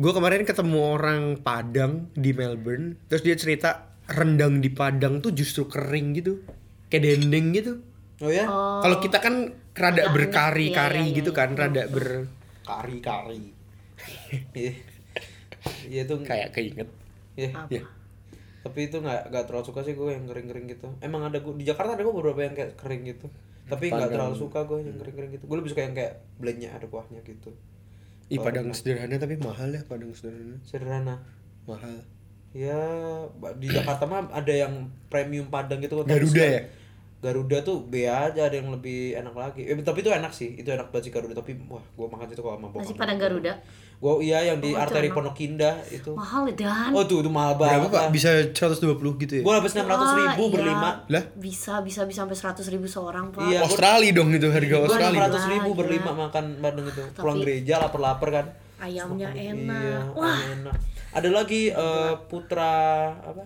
[0.01, 5.69] Gue kemarin ketemu orang Padang di Melbourne, terus dia cerita rendang di Padang tuh justru
[5.69, 6.41] kering gitu,
[6.89, 7.85] kayak dendeng gitu.
[8.25, 8.49] oh ya
[8.81, 11.39] Kalau kita kan rada berkari-kari iya, iya, gitu iya.
[11.45, 13.53] kan, rada berkari-kari.
[14.61, 14.73] iya
[15.93, 16.89] iya itu kayak keinget.
[17.35, 17.83] Iya Ya.
[18.61, 20.89] tapi itu nggak nggak terlalu suka sih gue yang kering-kering gitu.
[21.01, 23.27] Emang ada gue di Jakarta ada gue beberapa yang kayak kering gitu.
[23.65, 25.45] Tapi nggak terlalu suka gue yang kering-kering gitu.
[25.45, 27.51] Gue lebih suka yang kayak blendnya ada kuahnya gitu.
[28.29, 30.57] Ih Padang sederhana tapi mahal ya Padang sederhana.
[30.63, 31.15] sederhana.
[31.65, 32.05] Mahal.
[32.51, 32.75] ya
[33.57, 36.03] di Jakarta mah ada yang premium Padang gitu.
[36.03, 36.61] Kan Garuda ya?
[37.21, 40.67] Garuda tuh B aja ada yang lebih enak lagi eh, tapi itu enak sih itu
[40.67, 43.53] enak banget sih Garuda tapi wah gue makan itu kalau sama bokap Nasi padang Garuda.
[43.95, 45.09] gue iya yang di Oh, arteri.
[45.09, 46.91] Pondok Indah itu Mahal ya Dan.
[46.91, 48.01] oh tuh itu mahal Berapa banget pak?
[48.01, 48.09] lah.
[48.11, 48.31] Bisa
[48.73, 49.43] 120 gitu ya?
[49.43, 50.53] gue habis enam ratus Wah, ribu iya.
[50.55, 51.23] berlima Lah?
[51.37, 53.45] Bisa bisa bisa sampai seratus ribu seorang pak.
[53.45, 55.21] Iya, gua- Australia dong itu harga enam Australia.
[55.23, 58.47] ratus ribu Gila, berlima makan Bandung itu pulang Tapi- gereja lapar-lapar kan
[58.79, 60.03] Ayamnya Iya, enak.
[60.15, 60.77] Wah, enak
[61.11, 62.73] ada lagi eh, putra
[63.13, 63.45] apa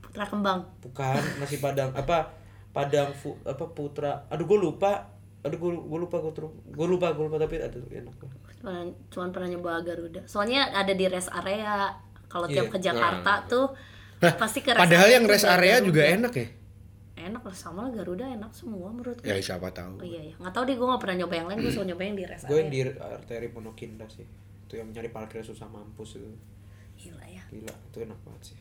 [0.00, 0.60] putra kembang.
[0.78, 2.30] bukan nasi padang apa
[2.74, 7.12] padang fu, apa putra aduh gue lupa aduh gue gue lupa gue terus gue lupa
[7.12, 8.14] gue lupa tapi ada enak
[8.58, 10.24] Cuman, cuman pernah nyoba Garuda.
[10.24, 11.92] Soalnya ada di rest area.
[12.26, 12.72] Kalau tiap Iya.
[12.72, 13.68] ke Jakarta tuh
[14.16, 15.86] Nah, pasti ke rest Padahal area yang rest area Garuda.
[15.86, 16.46] juga enak ya?
[17.24, 19.28] Enak lah sama lah Garuda enak semua menurut gue.
[19.28, 20.00] Ya siapa tahu.
[20.00, 20.34] Oh iya ya.
[20.34, 21.58] Nggak tahu deh gue nggak pernah nyoba yang lain.
[21.60, 22.58] Gue selalu nyoba yang di rest gue area.
[22.58, 24.24] yang di arteri Pondok Indah sih
[24.64, 26.30] itu yang nyari parkir susah mampus itu
[26.96, 27.44] Gila ya.
[27.46, 28.56] gila itu enak banget sih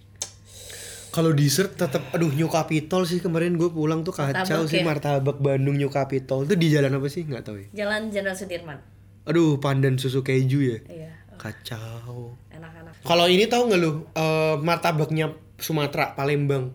[1.13, 4.83] Kalau dessert tetap aduh New Capitol sih kemarin gue pulang tuh kacau Martabak sih ya?
[4.83, 7.67] martabak Bandung New Capitol itu di jalan apa sih nggak tahu ya.
[7.79, 8.81] Jalan Jenderal Sudirman.
[9.23, 10.77] Aduh pandan susu keju ya.
[10.83, 11.11] Iya.
[11.37, 12.33] Kacau.
[12.49, 12.97] Enak-enak.
[12.99, 16.73] Kalau ini tahu nggak lu eh, martabaknya Sumatera Palembang.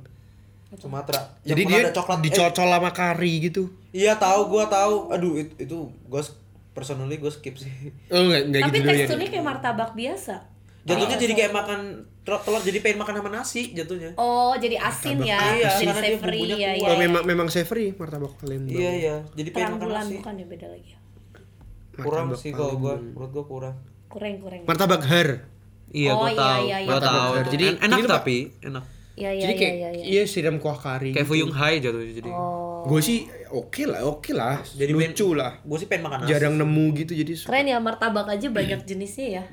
[0.70, 3.72] Sumatera Jadi dia ada coklat eh, dicocol sama kari gitu.
[3.88, 6.22] iya tahu gue tahu aduh itu, itu gue
[6.70, 7.72] personally gue skip sih
[8.06, 8.92] Oh enggak enggak Tapi gitu ya.
[9.02, 10.34] teksturnya kayak martabak biasa.
[10.84, 11.20] jatuhnya Oh.
[11.20, 11.80] jadi kayak makan
[12.28, 15.40] telur, telur jadi pengen makan sama nasi jatuhnya Oh, jadi asin ya.
[15.56, 16.76] Iya, jadi savory ya, kuat.
[16.78, 16.86] ya.
[16.86, 18.68] Oh, memang memang savory martabak Palembang.
[18.70, 20.90] iya iya jadi pengen makan nasi bukan ya beda lagi.
[20.90, 20.98] ya.
[21.98, 24.60] kurang Martabak sih kalau gue menurut gue kurang Kurang kurang.
[24.62, 25.28] Martabak har.
[25.90, 26.86] iya Oh, gue iya, tahu iya, iya.
[26.86, 27.48] gue tahu Martabak.
[27.48, 28.10] jadi Jadi, enak Pak.
[28.14, 28.84] tapi enak
[29.16, 29.88] Iya iya Jadi iya kayak iya.
[29.90, 30.04] iya.
[30.06, 31.10] iya siram kuah kari.
[31.10, 31.30] kayak gitu.
[31.34, 32.86] Fuyung Hai jatuhnya jadi Oh.
[32.86, 33.18] Gue sih
[33.50, 34.62] oke lah, oke lah.
[34.62, 35.58] Jadi lucu lah.
[35.58, 38.80] gue sih pengen makan nasi Jarang nemu gitu jadi su- Keren ya martabak aja banyak
[38.84, 39.44] jenisnya ya.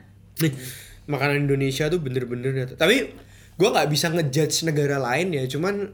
[1.06, 2.66] Makanan Indonesia tuh bener-bener ya.
[2.74, 3.14] Tapi
[3.56, 5.94] gue nggak bisa ngejudge negara lain ya, cuman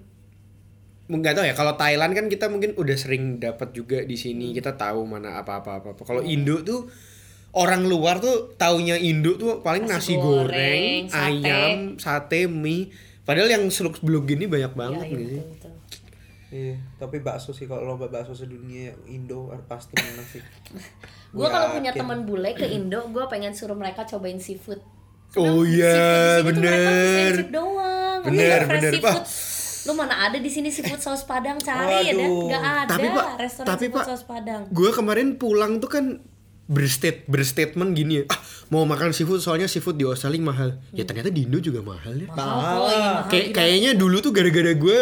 [1.12, 1.56] nggak tahu ya.
[1.56, 5.84] Kalau Thailand kan kita mungkin udah sering dapat juga di sini, kita tahu mana apa-apa
[5.84, 5.90] apa.
[6.08, 6.88] Kalau Indo tuh
[7.52, 11.20] orang luar tuh taunya Indo tuh paling Nasi nasi, goreng, goreng, sate.
[11.20, 12.92] ayam, sate, mie.
[13.22, 15.74] Padahal yang seluk beluk gini banyak Iya banget iya gitu betul
[16.52, 20.84] iya tapi bakso sih kalau lomba bakso sedunia Indo pasti menang sih Gue
[21.38, 24.84] Gua kalau punya teman bule ke Indo, gue pengen suruh mereka cobain seafood.
[25.34, 25.96] Oh iya,
[26.38, 27.32] di sini tuh mereka bener.
[27.34, 28.20] chip doang.
[28.22, 28.92] Bener, kalau bener.
[28.94, 29.24] seafood,
[29.82, 32.46] lu mana ada di sini seafood saus padang cari ya dan Waduh.
[32.46, 34.62] nggak ada Tapi, Pak, restoran tapi, seafood Pak, saus padang.
[34.68, 36.06] gue kemarin pulang tuh kan
[36.64, 38.40] berstate berstatement gini ya ah
[38.70, 42.28] mau makan seafood soalnya seafood di Australia mahal ya ternyata di Indo juga mahal ya
[42.30, 43.52] Mahal kok, iya, mahal gila.
[43.52, 44.98] kayaknya dulu tuh gara-gara gue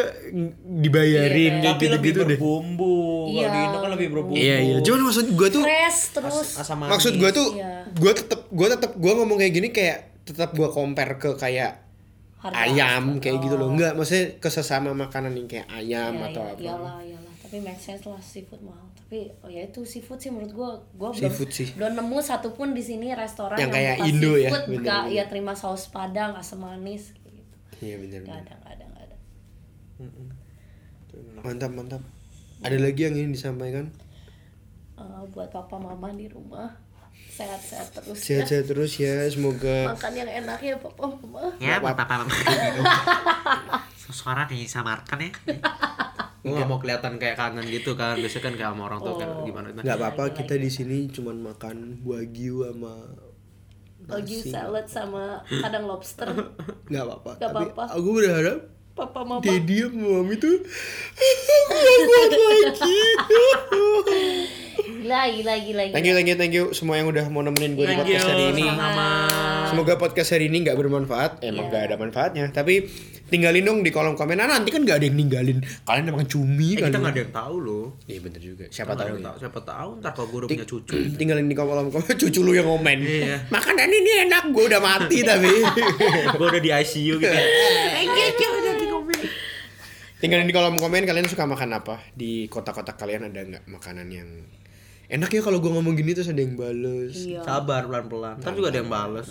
[0.79, 3.47] dibayarin Iya, kayak tapi lebih gitu-gitu deh berbumbu kalau Iya.
[3.47, 6.91] di Indo kan lebih berbumbu iya iya cuman maksud gue tuh fresh terus asam manis
[6.91, 7.71] maksud gue tuh Iya.
[7.91, 11.81] gue tetep gue tetep gue ngomong kayak gini kayak tetap gue compare ke kayak
[12.37, 12.55] Harga.
[12.63, 13.67] ayam kayak gitu loh.
[13.67, 16.61] Enggak maksudnya ke sesama makanan yang kayak ayam Iya, atau iya, apa.
[16.61, 17.33] iyalah iyalah.
[17.39, 18.85] Tapi make sense lah seafood mahal.
[18.93, 20.69] Tapi oh ya itu seafood sih menurut gua.
[20.93, 21.67] Gua belum Seafood sih.
[21.73, 25.17] belum nemu satupun di sini restoran Yang kayak buka Indo ya, seafood, bener, nggak- bener.
[25.17, 27.55] ya terima saus padang asam manis kayak gitu.
[27.81, 29.15] Iya benar nggak ada nggak ada ada.
[31.41, 32.01] Mantap mantap.
[32.59, 33.87] Ada lagi yang ingin disampaikan?
[34.93, 36.67] Eh, buat papa mama di rumah
[37.39, 38.23] sehat-sehat terus ya.
[38.25, 42.35] Sehat-sehat terus ya, semoga makan yang enak ya papa mama Ya, buat papa mama.
[44.11, 45.31] Suara disamarkan ya.
[46.39, 49.43] gue gak mau kelihatan kayak kangen gitu kan biasanya kan kayak sama orang tua kayak
[49.43, 52.95] gimana nggak apa-apa kita di sini cuman makan wagyu sama
[54.07, 56.25] Wagyu salad sama kadang lobster
[56.87, 57.31] nggak apa-apa.
[57.35, 57.83] Nggak Tapi apa-apa.
[57.91, 58.57] aku berharap
[58.95, 60.55] papa mama Dedi sama mami tuh
[61.19, 62.97] aku gak kuat lagi.
[64.79, 67.83] gila gila gila Thank you, thank you, thank you semua yang udah mau nemenin gue
[67.83, 68.65] di podcast you, hari ini.
[68.65, 69.07] sama-sama.
[69.67, 71.31] Semoga podcast hari ini nggak bermanfaat.
[71.41, 72.45] Emang nggak ada manfaatnya.
[72.49, 72.89] Tapi
[73.27, 74.33] tinggalin dong di kolom komen.
[74.35, 75.57] Nah, nanti kan nggak ada yang ninggalin.
[75.83, 76.89] Kalian emang cumi Eh, kan.
[76.89, 78.65] kita nggak ada yang tahu loh Iya bener juga.
[78.67, 79.07] Siapa tahu.
[79.11, 79.21] ya.
[79.23, 82.15] tahu siapa tahu ntar kalau gue udah punya cucu Tinggalin di kolom komen.
[82.21, 82.97] Cucu lu yang komen.
[82.99, 83.37] Iya.
[83.47, 84.43] Makanan ini enak.
[84.49, 85.53] Gue udah mati tapi.
[86.37, 87.37] gue udah di ICU gitu
[90.19, 92.03] Tinggalin di kolom komen kalian suka makan apa?
[92.11, 94.27] Di kota-kota kalian ada nggak makanan yang
[95.09, 97.17] enak ya kalau gue ngomong gini terus ada yang bales.
[97.25, 97.41] iya.
[97.41, 99.27] Sabar pelan pelan ntar juga ada yang balas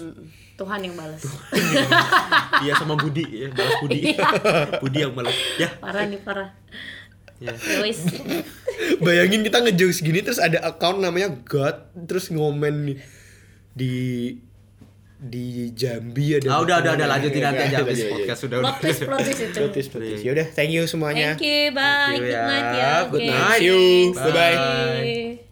[0.58, 1.22] Tuhan yang balas
[2.66, 3.22] iya sama Budi.
[3.22, 4.00] Ya balas Budi.
[4.82, 5.70] Budi yang balas ya.
[5.78, 6.50] Parah nih parah.
[7.38, 7.54] Ya.
[7.54, 7.86] Ya
[8.98, 11.78] Bayangin kita ngejokes gini terus ada account namanya God
[12.10, 12.98] terus ngomen nih.
[13.78, 13.94] Di
[15.18, 17.06] di Jambi ada ah udah udah udah.
[17.10, 18.12] lanjutin nanti aja Iya, habis iya, iya.
[18.14, 18.40] podcast.
[18.42, 18.74] Sudah udah.
[18.78, 19.58] twist itu.
[19.58, 20.18] Protes, protes.
[20.22, 21.34] Yaudah, thank you semuanya.
[21.38, 22.14] thank you bye.
[22.14, 22.46] Thank you good ya.
[22.46, 22.92] night ya.
[23.10, 23.58] Good night.
[23.62, 23.78] See you.
[24.14, 24.26] Bye.
[24.26, 25.46] Bye-bye.